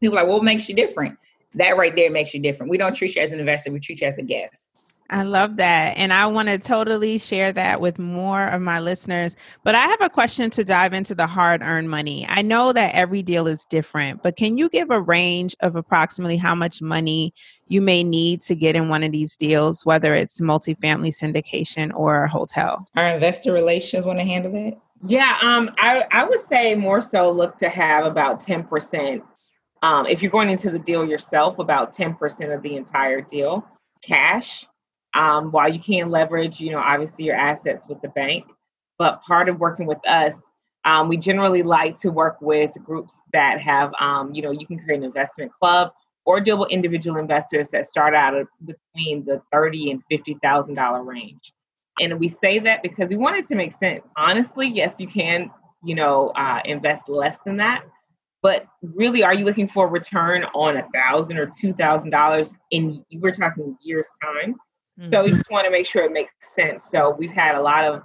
People 0.00 0.16
like, 0.16 0.26
what 0.26 0.44
makes 0.44 0.68
you 0.68 0.74
different? 0.74 1.16
That 1.54 1.76
right 1.76 1.94
there 1.94 2.10
makes 2.10 2.34
you 2.34 2.40
different. 2.40 2.70
We 2.70 2.78
don't 2.78 2.94
treat 2.94 3.14
you 3.14 3.22
as 3.22 3.32
an 3.32 3.40
investor, 3.40 3.72
we 3.72 3.80
treat 3.80 4.00
you 4.00 4.06
as 4.06 4.18
a 4.18 4.22
guest. 4.22 4.74
I 5.10 5.22
love 5.22 5.56
that. 5.56 5.96
And 5.98 6.12
I 6.12 6.26
want 6.26 6.48
to 6.48 6.58
totally 6.58 7.18
share 7.18 7.52
that 7.52 7.80
with 7.80 7.98
more 7.98 8.46
of 8.46 8.62
my 8.62 8.80
listeners. 8.80 9.36
But 9.62 9.74
I 9.74 9.86
have 9.86 10.00
a 10.00 10.08
question 10.08 10.48
to 10.50 10.64
dive 10.64 10.94
into 10.94 11.14
the 11.14 11.26
hard 11.26 11.60
earned 11.62 11.90
money. 11.90 12.24
I 12.28 12.40
know 12.42 12.72
that 12.72 12.94
every 12.94 13.22
deal 13.22 13.46
is 13.46 13.66
different, 13.66 14.22
but 14.22 14.36
can 14.36 14.56
you 14.56 14.68
give 14.70 14.90
a 14.90 15.00
range 15.00 15.54
of 15.60 15.76
approximately 15.76 16.38
how 16.38 16.54
much 16.54 16.80
money 16.80 17.34
you 17.68 17.82
may 17.82 18.02
need 18.02 18.40
to 18.42 18.54
get 18.54 18.76
in 18.76 18.88
one 18.88 19.02
of 19.02 19.12
these 19.12 19.36
deals, 19.36 19.84
whether 19.84 20.14
it's 20.14 20.40
multifamily 20.40 21.14
syndication 21.14 21.92
or 21.94 22.24
a 22.24 22.28
hotel? 22.28 22.88
Our 22.96 23.08
investor 23.08 23.52
relations 23.52 24.04
want 24.04 24.18
to 24.20 24.24
handle 24.24 24.52
that? 24.52 24.78
Yeah, 25.06 25.38
um, 25.42 25.70
I, 25.78 26.04
I 26.10 26.24
would 26.24 26.40
say 26.40 26.74
more 26.74 27.02
so 27.02 27.30
look 27.30 27.58
to 27.58 27.68
have 27.68 28.06
about 28.06 28.42
10%. 28.42 29.22
Um, 29.82 30.06
if 30.06 30.22
you're 30.22 30.30
going 30.30 30.48
into 30.48 30.70
the 30.70 30.78
deal 30.78 31.06
yourself, 31.06 31.58
about 31.58 31.94
10% 31.94 32.54
of 32.54 32.62
the 32.62 32.76
entire 32.76 33.20
deal 33.20 33.66
cash 34.02 34.66
um, 35.14 35.50
while 35.50 35.68
you 35.72 35.80
can 35.80 36.10
leverage, 36.10 36.60
you 36.60 36.70
know, 36.72 36.78
obviously 36.78 37.26
your 37.26 37.36
assets 37.36 37.88
with 37.88 38.00
the 38.02 38.08
bank, 38.10 38.46
but 38.98 39.22
part 39.22 39.48
of 39.50 39.60
working 39.60 39.86
with 39.86 40.06
us, 40.08 40.50
um, 40.86 41.08
we 41.08 41.18
generally 41.18 41.62
like 41.62 41.98
to 42.00 42.10
work 42.10 42.38
with 42.40 42.72
groups 42.84 43.22
that 43.32 43.60
have, 43.60 43.92
um, 44.00 44.34
you 44.34 44.42
know, 44.42 44.52
you 44.52 44.66
can 44.66 44.78
create 44.78 44.98
an 44.98 45.04
investment 45.04 45.52
club 45.52 45.92
or 46.26 46.40
deal 46.40 46.58
with 46.58 46.70
individual 46.70 47.18
investors 47.18 47.70
that 47.70 47.86
start 47.86 48.14
out 48.14 48.34
between 48.64 49.24
the 49.24 49.42
thirty 49.52 49.90
and 49.90 50.02
fifty 50.10 50.38
thousand 50.42 50.74
dollar 50.74 51.02
range. 51.02 51.53
And 52.00 52.18
we 52.18 52.28
say 52.28 52.58
that 52.58 52.82
because 52.82 53.10
we 53.10 53.16
want 53.16 53.36
it 53.36 53.46
to 53.46 53.54
make 53.54 53.72
sense. 53.72 54.12
Honestly, 54.16 54.66
yes, 54.66 54.98
you 54.98 55.06
can, 55.06 55.50
you 55.84 55.94
know, 55.94 56.32
uh, 56.36 56.60
invest 56.64 57.08
less 57.08 57.40
than 57.40 57.56
that, 57.58 57.84
but 58.42 58.66
really, 58.82 59.22
are 59.22 59.32
you 59.32 59.44
looking 59.44 59.68
for 59.68 59.86
a 59.86 59.90
return 59.90 60.44
on 60.54 60.76
a 60.76 60.88
thousand 60.92 61.38
or 61.38 61.46
two 61.46 61.72
thousand 61.72 62.10
dollars 62.10 62.54
in? 62.70 63.04
We're 63.12 63.32
talking 63.32 63.76
years 63.82 64.08
time. 64.22 64.56
Mm-hmm. 65.00 65.10
So 65.10 65.24
we 65.24 65.32
just 65.32 65.50
want 65.50 65.64
to 65.64 65.70
make 65.70 65.86
sure 65.86 66.04
it 66.04 66.12
makes 66.12 66.32
sense. 66.40 66.84
So 66.84 67.14
we've 67.18 67.32
had 67.32 67.54
a 67.54 67.60
lot 67.60 67.84
of 67.84 68.02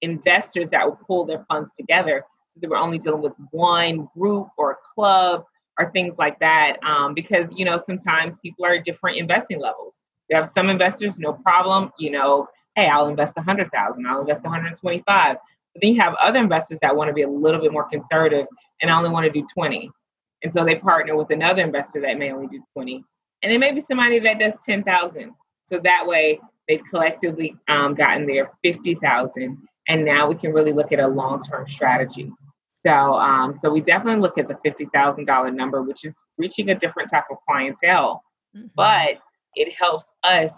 investors 0.00 0.70
that 0.70 0.86
will 0.86 0.98
pull 1.06 1.24
their 1.24 1.44
funds 1.48 1.72
together. 1.72 2.24
So 2.48 2.60
they 2.60 2.68
were 2.68 2.76
only 2.76 2.98
dealing 2.98 3.22
with 3.22 3.34
one 3.50 4.08
group 4.16 4.48
or 4.56 4.78
club 4.94 5.44
or 5.78 5.90
things 5.92 6.16
like 6.18 6.38
that. 6.40 6.82
Um, 6.82 7.14
because, 7.14 7.52
you 7.54 7.64
know, 7.64 7.78
sometimes 7.84 8.38
people 8.38 8.64
are 8.64 8.74
at 8.74 8.84
different 8.84 9.18
investing 9.18 9.60
levels. 9.60 10.00
You 10.28 10.36
have 10.36 10.46
some 10.46 10.70
investors, 10.70 11.18
no 11.18 11.32
problem, 11.32 11.90
you 11.98 12.10
know, 12.10 12.48
hey, 12.76 12.88
I'll 12.88 13.08
invest 13.08 13.34
a 13.36 13.42
hundred 13.42 13.70
thousand, 13.72 14.06
I'll 14.06 14.20
invest 14.20 14.42
125. 14.42 15.36
But 15.74 15.82
then 15.82 15.94
you 15.94 16.00
have 16.00 16.14
other 16.14 16.40
investors 16.40 16.80
that 16.82 16.94
want 16.94 17.08
to 17.08 17.14
be 17.14 17.22
a 17.22 17.28
little 17.28 17.60
bit 17.60 17.72
more 17.72 17.88
conservative 17.88 18.46
and 18.82 18.90
only 18.90 19.10
want 19.10 19.24
to 19.24 19.30
do 19.30 19.46
20. 19.54 19.90
And 20.42 20.52
so 20.52 20.64
they 20.64 20.76
partner 20.76 21.16
with 21.16 21.30
another 21.30 21.62
investor 21.62 22.00
that 22.00 22.18
may 22.18 22.32
only 22.32 22.48
do 22.48 22.62
20. 22.72 23.04
And 23.42 23.52
then 23.52 23.60
maybe 23.60 23.80
somebody 23.80 24.18
that 24.20 24.38
does 24.38 24.54
10,000. 24.64 25.32
So 25.64 25.78
that 25.84 26.06
way 26.06 26.40
they've 26.66 26.82
collectively 26.90 27.56
um, 27.68 27.94
gotten 27.94 28.26
their 28.26 28.50
50,000 28.64 29.58
and 29.88 30.04
now 30.04 30.28
we 30.28 30.36
can 30.36 30.52
really 30.52 30.72
look 30.72 30.92
at 30.92 31.00
a 31.00 31.08
long-term 31.08 31.66
strategy. 31.66 32.32
So, 32.86 32.90
um, 32.90 33.58
so 33.58 33.70
we 33.70 33.80
definitely 33.80 34.20
look 34.20 34.38
at 34.38 34.48
the 34.48 34.54
$50,000 34.54 35.54
number, 35.54 35.82
which 35.82 36.04
is 36.04 36.16
reaching 36.38 36.70
a 36.70 36.74
different 36.74 37.10
type 37.10 37.24
of 37.30 37.38
clientele, 37.46 38.22
mm-hmm. 38.56 38.68
but 38.74 39.18
it 39.56 39.72
helps 39.74 40.12
us 40.22 40.54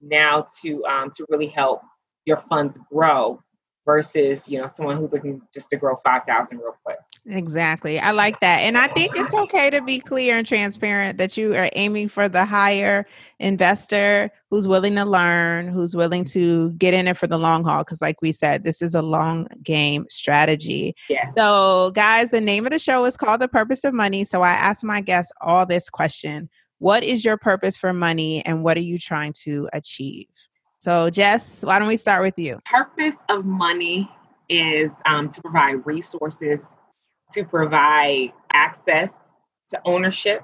now 0.00 0.46
to, 0.62 0.84
um, 0.86 1.10
to 1.16 1.26
really 1.28 1.46
help 1.46 1.82
your 2.24 2.38
funds 2.38 2.78
grow 2.92 3.42
versus, 3.86 4.46
you 4.46 4.60
know, 4.60 4.66
someone 4.66 4.96
who's 4.96 5.12
looking 5.12 5.40
just 5.52 5.70
to 5.70 5.76
grow 5.76 5.96
5,000 6.04 6.58
real 6.58 6.76
quick. 6.84 6.98
Exactly. 7.26 7.98
I 7.98 8.12
like 8.12 8.40
that. 8.40 8.60
And 8.60 8.78
I 8.78 8.88
think 8.88 9.12
it's 9.14 9.34
okay 9.34 9.68
to 9.70 9.82
be 9.82 10.00
clear 10.00 10.36
and 10.36 10.46
transparent 10.46 11.18
that 11.18 11.36
you 11.36 11.54
are 11.54 11.68
aiming 11.74 12.08
for 12.08 12.28
the 12.28 12.44
higher 12.44 13.06
investor 13.40 14.30
who's 14.48 14.66
willing 14.66 14.94
to 14.94 15.04
learn, 15.04 15.68
who's 15.68 15.94
willing 15.94 16.24
to 16.26 16.70
get 16.72 16.94
in 16.94 17.08
it 17.08 17.16
for 17.16 17.26
the 17.26 17.38
long 17.38 17.64
haul. 17.64 17.84
Because, 17.84 18.00
like 18.00 18.22
we 18.22 18.32
said, 18.32 18.64
this 18.64 18.80
is 18.80 18.94
a 18.94 19.02
long 19.02 19.48
game 19.62 20.06
strategy. 20.08 20.94
Yes. 21.08 21.34
So, 21.34 21.90
guys, 21.94 22.30
the 22.30 22.40
name 22.40 22.66
of 22.66 22.72
the 22.72 22.78
show 22.78 23.04
is 23.04 23.16
called 23.16 23.40
The 23.40 23.48
Purpose 23.48 23.84
of 23.84 23.92
Money. 23.92 24.24
So, 24.24 24.42
I 24.42 24.52
ask 24.52 24.82
my 24.82 25.00
guests 25.00 25.32
all 25.40 25.66
this 25.66 25.90
question 25.90 26.48
What 26.80 27.04
is 27.04 27.24
your 27.24 27.36
purpose 27.36 27.76
for 27.76 27.92
money 27.92 28.44
and 28.44 28.64
what 28.64 28.76
are 28.78 28.82
you 28.82 28.98
trying 28.98 29.34
to 29.44 29.68
achieve? 29.72 30.26
So, 30.78 31.10
Jess, 31.10 31.62
why 31.62 31.78
don't 31.78 31.88
we 31.88 31.98
start 31.98 32.22
with 32.22 32.38
you? 32.38 32.58
Purpose 32.64 33.16
of 33.28 33.44
money 33.44 34.10
is 34.48 35.00
um, 35.04 35.28
to 35.28 35.42
provide 35.42 35.86
resources 35.86 36.66
to 37.32 37.44
provide 37.44 38.32
access 38.54 39.36
to 39.68 39.80
ownership. 39.84 40.42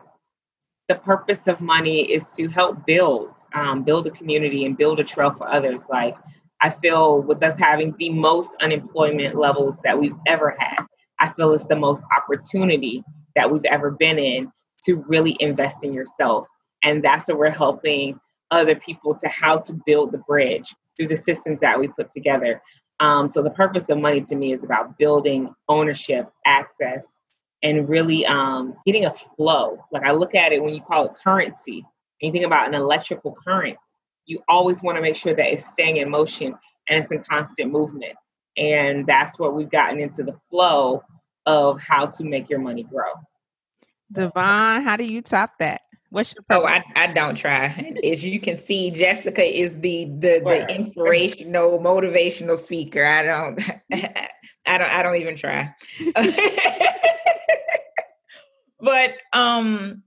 The 0.88 0.96
purpose 0.96 1.48
of 1.48 1.60
money 1.60 2.02
is 2.12 2.30
to 2.32 2.48
help 2.48 2.86
build, 2.86 3.30
um, 3.54 3.82
build 3.82 4.06
a 4.06 4.10
community 4.10 4.66
and 4.66 4.76
build 4.76 5.00
a 5.00 5.04
trail 5.04 5.32
for 5.32 5.48
others. 5.48 5.86
Like 5.88 6.16
I 6.60 6.68
feel 6.68 7.22
with 7.22 7.42
us 7.42 7.58
having 7.58 7.94
the 7.98 8.10
most 8.10 8.50
unemployment 8.60 9.36
levels 9.36 9.80
that 9.82 9.98
we've 9.98 10.14
ever 10.26 10.54
had, 10.58 10.86
I 11.18 11.30
feel 11.30 11.52
it's 11.52 11.66
the 11.66 11.76
most 11.76 12.04
opportunity 12.16 13.02
that 13.34 13.50
we've 13.50 13.64
ever 13.64 13.90
been 13.90 14.18
in 14.18 14.52
to 14.86 15.04
really 15.06 15.36
invest 15.40 15.84
in 15.84 15.92
yourself. 15.92 16.46
And 16.82 17.02
that's 17.02 17.28
what 17.28 17.38
we're 17.38 17.50
helping 17.50 18.18
other 18.50 18.76
people 18.76 19.14
to 19.16 19.28
how 19.28 19.58
to 19.58 19.72
build 19.86 20.12
the 20.12 20.18
bridge 20.18 20.74
through 20.96 21.08
the 21.08 21.16
systems 21.16 21.60
that 21.60 21.78
we 21.78 21.88
put 21.88 22.10
together. 22.10 22.62
Um, 23.00 23.28
so 23.28 23.42
the 23.42 23.50
purpose 23.50 23.88
of 23.90 23.98
money 23.98 24.22
to 24.22 24.34
me 24.34 24.52
is 24.52 24.64
about 24.64 24.96
building 24.98 25.54
ownership, 25.68 26.30
access, 26.46 27.20
and 27.62 27.88
really 27.88 28.24
um, 28.26 28.74
getting 28.86 29.06
a 29.06 29.12
flow. 29.36 29.84
Like 29.92 30.04
I 30.04 30.12
look 30.12 30.34
at 30.34 30.52
it 30.52 30.62
when 30.62 30.74
you 30.74 30.80
call 30.80 31.06
it 31.06 31.12
currency, 31.22 31.84
and 32.22 32.28
you 32.28 32.32
think 32.32 32.46
about 32.46 32.68
an 32.68 32.74
electrical 32.74 33.32
current, 33.32 33.76
you 34.26 34.42
always 34.48 34.82
want 34.82 34.96
to 34.96 35.02
make 35.02 35.16
sure 35.16 35.34
that 35.34 35.52
it's 35.52 35.70
staying 35.72 35.98
in 35.98 36.08
motion 36.08 36.54
and 36.88 36.98
it's 36.98 37.10
in 37.10 37.22
constant 37.22 37.70
movement. 37.70 38.14
And 38.56 39.06
that's 39.06 39.38
what 39.38 39.54
we've 39.54 39.70
gotten 39.70 40.00
into 40.00 40.22
the 40.22 40.38
flow 40.50 41.02
of 41.44 41.80
how 41.80 42.06
to 42.06 42.24
make 42.24 42.48
your 42.48 42.58
money 42.58 42.82
grow. 42.82 43.12
Davonne, 44.12 44.82
how 44.82 44.96
do 44.96 45.04
you 45.04 45.22
top 45.22 45.58
that? 45.58 45.82
What's 46.10 46.34
your 46.34 46.44
oh 46.50 46.66
I, 46.66 46.84
I 46.94 47.08
don't 47.08 47.34
try. 47.34 47.94
As 48.04 48.24
you 48.24 48.38
can 48.40 48.56
see 48.56 48.90
jessica 48.90 49.42
is 49.42 49.74
the 49.80 50.06
the, 50.18 50.40
the 50.44 50.74
inspirational 50.74 51.78
motivational 51.80 52.56
speaker. 52.56 53.04
I 53.04 53.22
don't 53.22 53.60
i 54.66 54.78
don't 54.78 54.90
i 54.92 55.02
don't 55.02 55.16
even 55.16 55.36
try. 55.36 55.74
But 58.78 59.14
um 59.32 60.02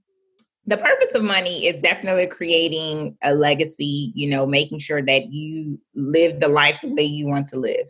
the 0.66 0.78
purpose 0.78 1.16
of 1.16 1.24
money 1.24 1.66
is 1.66 1.82
definitely 1.82 2.28
creating 2.28 3.18
a 3.24 3.34
legacy 3.34 4.14
you 4.16 4.30
know 4.30 4.46
making 4.46 4.80
sure 4.80 5.02
that 5.02 5.32
you 5.34 5.80
live 5.96 6.40
the 6.40 6.48
life 6.48 6.80
the 6.82 6.94
way 6.94 7.04
you 7.04 7.26
want 7.28 7.48
to 7.48 7.60
live. 7.60 7.88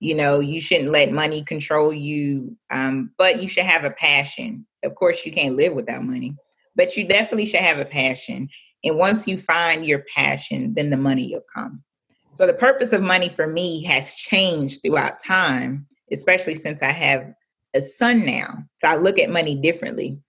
You 0.00 0.14
know 0.14 0.40
you 0.40 0.60
shouldn't 0.60 0.90
let 0.90 1.12
money 1.12 1.44
control 1.44 1.92
you 1.92 2.56
um, 2.70 3.12
but 3.16 3.40
you 3.40 3.48
should 3.48 3.64
have 3.64 3.84
a 3.84 3.90
passion 3.90 4.66
of 4.84 4.94
course 4.94 5.24
you 5.24 5.32
can't 5.32 5.56
live 5.56 5.74
without 5.74 6.02
money 6.02 6.34
but 6.76 6.96
you 6.96 7.04
definitely 7.04 7.46
should 7.46 7.60
have 7.60 7.78
a 7.78 7.84
passion 7.84 8.48
and 8.84 8.96
once 8.96 9.26
you 9.26 9.36
find 9.36 9.84
your 9.84 10.04
passion 10.14 10.74
then 10.74 10.90
the 10.90 10.96
money 10.96 11.28
will 11.32 11.44
come 11.52 11.82
so 12.32 12.46
the 12.46 12.54
purpose 12.54 12.92
of 12.92 13.02
money 13.02 13.28
for 13.28 13.46
me 13.46 13.82
has 13.82 14.14
changed 14.14 14.82
throughout 14.82 15.22
time 15.22 15.86
especially 16.12 16.54
since 16.54 16.82
i 16.82 16.90
have 16.90 17.26
a 17.74 17.80
son 17.80 18.24
now 18.24 18.56
so 18.76 18.88
i 18.88 18.96
look 18.96 19.18
at 19.18 19.30
money 19.30 19.54
differently 19.54 20.20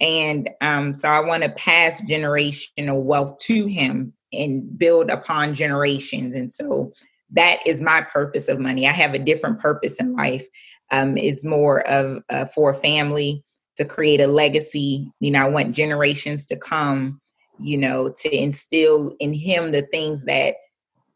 and 0.00 0.50
um, 0.60 0.94
so 0.94 1.08
i 1.08 1.20
want 1.20 1.42
to 1.42 1.50
pass 1.50 2.02
generational 2.02 3.02
wealth 3.02 3.38
to 3.38 3.66
him 3.66 4.12
and 4.32 4.78
build 4.78 5.10
upon 5.10 5.54
generations 5.54 6.34
and 6.34 6.52
so 6.52 6.92
that 7.32 7.66
is 7.66 7.80
my 7.80 8.02
purpose 8.02 8.48
of 8.48 8.60
money. 8.60 8.86
I 8.86 8.92
have 8.92 9.14
a 9.14 9.18
different 9.18 9.58
purpose 9.58 9.98
in 9.98 10.12
life. 10.12 10.46
Um, 10.90 11.16
it's 11.16 11.44
more 11.44 11.86
of 11.88 12.22
uh, 12.30 12.44
for 12.46 12.74
family 12.74 13.42
to 13.76 13.84
create 13.84 14.20
a 14.20 14.26
legacy. 14.26 15.10
You 15.20 15.30
know, 15.30 15.42
I 15.44 15.48
want 15.48 15.72
generations 15.74 16.46
to 16.46 16.56
come. 16.56 17.20
You 17.58 17.78
know, 17.78 18.12
to 18.22 18.34
instill 18.34 19.14
in 19.20 19.32
him 19.32 19.70
the 19.70 19.82
things 19.82 20.24
that 20.24 20.56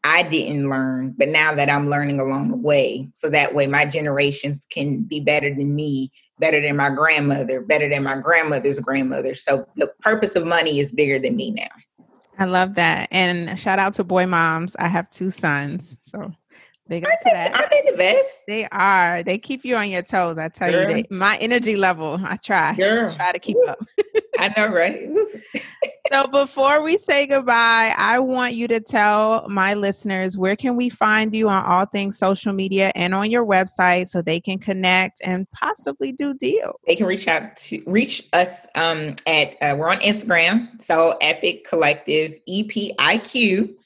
I 0.03 0.23
didn't 0.23 0.69
learn, 0.69 1.13
but 1.17 1.27
now 1.27 1.53
that 1.53 1.69
I'm 1.69 1.89
learning 1.89 2.21
along 2.21 2.51
the 2.51 2.57
way, 2.57 3.09
so 3.13 3.29
that 3.29 3.53
way 3.53 3.67
my 3.67 3.83
generations 3.83 4.65
can 4.69 5.01
be 5.01 5.19
better 5.19 5.49
than 5.49 5.75
me, 5.75 6.11
better 6.39 6.61
than 6.61 6.77
my 6.77 6.89
grandmother, 6.89 7.59
better 7.59 7.89
than 7.89 8.03
my 8.03 8.15
grandmother's 8.15 8.79
grandmother. 8.79 9.35
So 9.35 9.67
the 9.75 9.91
purpose 9.99 10.37
of 10.37 10.45
money 10.45 10.79
is 10.79 10.93
bigger 10.93 11.19
than 11.19 11.35
me 11.35 11.51
now. 11.51 12.05
I 12.39 12.45
love 12.45 12.75
that. 12.75 13.09
And 13.11 13.59
shout 13.59 13.79
out 13.79 13.93
to 13.95 14.05
boy 14.05 14.27
moms. 14.27 14.75
I 14.77 14.87
have 14.87 15.09
two 15.09 15.31
sons. 15.31 15.97
So 16.03 16.31
big 16.87 17.05
up 17.05 17.11
to 17.23 17.29
that. 17.31 17.53
Aren't 17.55 17.69
they 17.69 17.83
the 17.91 17.97
best? 17.97 18.43
They 18.47 18.67
are. 18.69 19.23
They 19.23 19.37
keep 19.37 19.65
you 19.65 19.75
on 19.75 19.89
your 19.89 20.01
toes. 20.01 20.37
I 20.37 20.49
tell 20.49 20.71
Girl. 20.71 20.89
you, 20.89 21.03
they, 21.03 21.15
my 21.15 21.37
energy 21.41 21.75
level, 21.75 22.19
I 22.23 22.37
try. 22.37 22.75
Girl. 22.75 23.09
I 23.09 23.15
try 23.15 23.31
to 23.31 23.39
keep 23.39 23.57
up. 23.67 23.79
I 24.39 24.53
know, 24.55 24.67
right? 24.67 25.09
so 26.11 26.27
before 26.27 26.81
we 26.83 26.97
say 26.97 27.25
goodbye, 27.25 27.93
I 27.97 28.19
want 28.19 28.53
you 28.53 28.67
to 28.67 28.79
tell 28.79 29.47
my 29.49 29.73
listeners 29.73 30.37
where 30.37 30.55
can 30.55 30.75
we 30.75 30.89
find 30.89 31.33
you 31.33 31.49
on 31.49 31.65
all 31.65 31.85
things 31.85 32.17
social 32.17 32.53
media 32.53 32.91
and 32.95 33.13
on 33.13 33.31
your 33.31 33.45
website 33.45 34.07
so 34.07 34.21
they 34.21 34.39
can 34.39 34.59
connect 34.59 35.21
and 35.23 35.49
possibly 35.51 36.11
do 36.11 36.33
deals. 36.33 36.75
They 36.85 36.95
can 36.95 37.07
reach 37.07 37.27
out 37.27 37.55
to 37.57 37.83
reach 37.87 38.27
us 38.33 38.67
um, 38.75 39.15
at 39.25 39.55
uh, 39.61 39.75
we're 39.77 39.89
on 39.89 39.99
Instagram, 39.99 40.81
so 40.81 41.17
Epiq 41.21 41.63
Collective 41.63 42.35
E 42.45 42.63
P 42.63 42.93
I 42.99 43.17
Q 43.17 43.77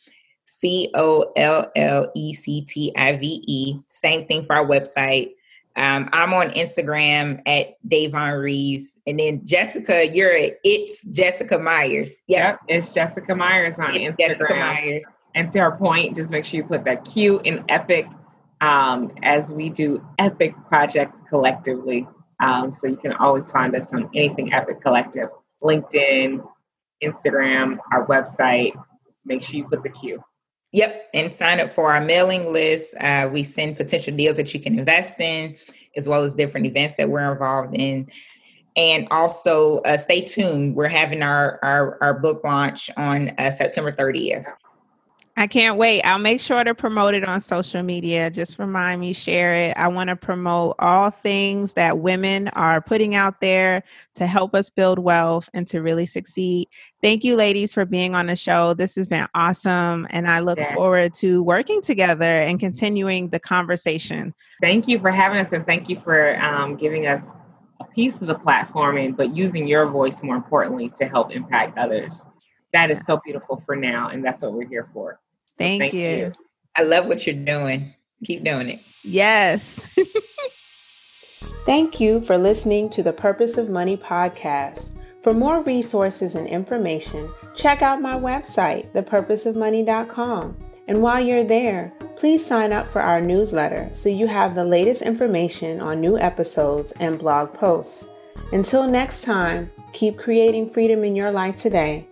C 0.61 0.91
O 0.93 1.31
L 1.35 1.71
L 1.75 2.11
E 2.15 2.33
C 2.33 2.61
T 2.61 2.93
I 2.95 3.17
V 3.17 3.43
E. 3.47 3.79
Same 3.87 4.27
thing 4.27 4.45
for 4.45 4.55
our 4.55 4.65
website. 4.65 5.31
Um, 5.75 6.09
I'm 6.11 6.33
on 6.33 6.49
Instagram 6.49 7.41
at 7.47 7.75
Davonne 7.87 8.39
Reaves. 8.39 8.99
And 9.07 9.19
then 9.19 9.45
Jessica, 9.45 10.07
you're 10.13 10.35
at 10.35 10.59
It's 10.63 11.03
Jessica 11.05 11.57
Myers. 11.57 12.21
Yeah. 12.27 12.49
Yep, 12.49 12.59
it's 12.67 12.93
Jessica 12.93 13.33
Myers 13.35 13.79
on 13.79 13.95
it's 13.95 14.15
Instagram. 14.15 14.27
Jessica 14.27 14.55
Myers. 14.55 15.05
And 15.33 15.49
to 15.51 15.59
our 15.59 15.75
point, 15.77 16.15
just 16.15 16.29
make 16.29 16.45
sure 16.45 16.59
you 16.59 16.63
put 16.63 16.83
that 16.85 17.05
Q 17.05 17.39
in 17.43 17.63
Epic 17.69 18.05
um, 18.59 19.11
as 19.23 19.51
we 19.51 19.69
do 19.69 20.05
epic 20.19 20.53
projects 20.67 21.15
collectively. 21.27 22.07
Um, 22.43 22.69
so 22.69 22.87
you 22.87 22.97
can 22.97 23.13
always 23.13 23.49
find 23.49 23.75
us 23.75 23.93
on 23.93 24.09
anything 24.13 24.51
Epiq 24.51 24.81
Collective, 24.81 25.29
LinkedIn, 25.63 26.45
Instagram, 27.03 27.77
our 27.91 28.05
website. 28.05 28.73
Make 29.25 29.41
sure 29.41 29.55
you 29.55 29.67
put 29.67 29.83
the 29.83 29.89
Q. 29.89 30.23
Yep, 30.73 31.09
and 31.13 31.35
sign 31.35 31.59
up 31.59 31.71
for 31.71 31.91
our 31.91 31.99
mailing 31.99 32.53
list. 32.53 32.95
Uh, 32.99 33.29
we 33.31 33.43
send 33.43 33.75
potential 33.75 34.15
deals 34.15 34.37
that 34.37 34.53
you 34.53 34.59
can 34.59 34.79
invest 34.79 35.19
in, 35.19 35.57
as 35.97 36.07
well 36.07 36.23
as 36.23 36.33
different 36.33 36.65
events 36.65 36.95
that 36.95 37.09
we're 37.09 37.31
involved 37.31 37.75
in. 37.77 38.09
And 38.77 39.05
also, 39.11 39.79
uh, 39.79 39.97
stay 39.97 40.21
tuned. 40.21 40.75
We're 40.75 40.87
having 40.87 41.23
our 41.23 41.59
our, 41.61 42.01
our 42.01 42.13
book 42.13 42.43
launch 42.45 42.89
on 42.95 43.33
uh, 43.37 43.51
September 43.51 43.91
30th. 43.91 44.45
I 45.37 45.47
can't 45.47 45.77
wait. 45.77 46.01
I'll 46.03 46.19
make 46.19 46.41
sure 46.41 46.63
to 46.63 46.75
promote 46.75 47.13
it 47.13 47.23
on 47.23 47.39
social 47.39 47.81
media. 47.83 48.29
Just 48.29 48.59
remind 48.59 48.99
me, 48.99 49.13
share 49.13 49.53
it. 49.53 49.77
I 49.77 49.87
want 49.87 50.09
to 50.09 50.15
promote 50.15 50.75
all 50.79 51.09
things 51.09 51.73
that 51.73 51.99
women 51.99 52.49
are 52.49 52.81
putting 52.81 53.15
out 53.15 53.39
there 53.39 53.83
to 54.15 54.27
help 54.27 54.53
us 54.53 54.69
build 54.69 54.99
wealth 54.99 55.49
and 55.53 55.65
to 55.67 55.81
really 55.81 56.05
succeed. 56.05 56.67
Thank 57.01 57.23
you, 57.23 57.35
ladies, 57.35 57.71
for 57.71 57.85
being 57.85 58.13
on 58.13 58.27
the 58.27 58.35
show. 58.35 58.73
This 58.73 58.95
has 58.95 59.07
been 59.07 59.25
awesome. 59.33 60.05
And 60.09 60.27
I 60.27 60.41
look 60.41 60.59
yeah. 60.59 60.73
forward 60.73 61.13
to 61.15 61.41
working 61.41 61.81
together 61.81 62.25
and 62.25 62.59
continuing 62.59 63.29
the 63.29 63.39
conversation. 63.39 64.33
Thank 64.61 64.87
you 64.87 64.99
for 64.99 65.11
having 65.11 65.39
us 65.39 65.53
and 65.53 65.65
thank 65.65 65.87
you 65.87 65.99
for 66.01 66.39
um, 66.41 66.75
giving 66.75 67.07
us 67.07 67.23
a 67.79 67.85
piece 67.85 68.21
of 68.21 68.27
the 68.27 68.35
platform, 68.35 68.97
and, 68.97 69.17
but 69.17 69.35
using 69.35 69.67
your 69.67 69.87
voice 69.87 70.21
more 70.21 70.35
importantly 70.35 70.89
to 70.89 71.07
help 71.07 71.31
impact 71.31 71.77
others 71.79 72.25
that 72.73 72.91
is 72.91 73.05
so 73.05 73.19
beautiful 73.23 73.61
for 73.65 73.75
now, 73.75 74.09
and 74.09 74.23
that's 74.23 74.41
what 74.41 74.53
we're 74.53 74.67
here 74.67 74.89
for. 74.93 75.19
Thank, 75.57 75.81
thank 75.81 75.93
you. 75.93 76.09
you. 76.09 76.33
I 76.75 76.83
love 76.83 77.07
what 77.07 77.27
you're 77.27 77.35
doing. 77.35 77.93
Keep 78.25 78.43
doing 78.43 78.69
it. 78.69 78.79
Yes. 79.03 79.75
thank 81.65 81.99
you 81.99 82.21
for 82.21 82.37
listening 82.37 82.89
to 82.91 83.03
the 83.03 83.13
Purpose 83.13 83.57
of 83.57 83.69
Money 83.69 83.97
podcast. 83.97 84.91
For 85.21 85.33
more 85.33 85.61
resources 85.61 86.35
and 86.35 86.47
information, 86.47 87.31
check 87.55 87.81
out 87.81 88.01
my 88.01 88.15
website, 88.15 88.91
thepurposeofmoney.com. 88.93 90.57
And 90.87 91.01
while 91.01 91.21
you're 91.23 91.43
there, 91.43 91.93
please 92.15 92.45
sign 92.45 92.73
up 92.73 92.91
for 92.91 93.01
our 93.01 93.21
newsletter 93.21 93.89
so 93.93 94.09
you 94.09 94.27
have 94.27 94.55
the 94.55 94.65
latest 94.65 95.01
information 95.01 95.79
on 95.79 96.01
new 96.01 96.17
episodes 96.17 96.91
and 96.93 97.19
blog 97.19 97.53
posts. 97.53 98.07
Until 98.51 98.87
next 98.87 99.21
time, 99.21 99.71
keep 99.93 100.17
creating 100.17 100.69
freedom 100.69 101.03
in 101.03 101.15
your 101.15 101.31
life 101.31 101.55
today 101.55 102.07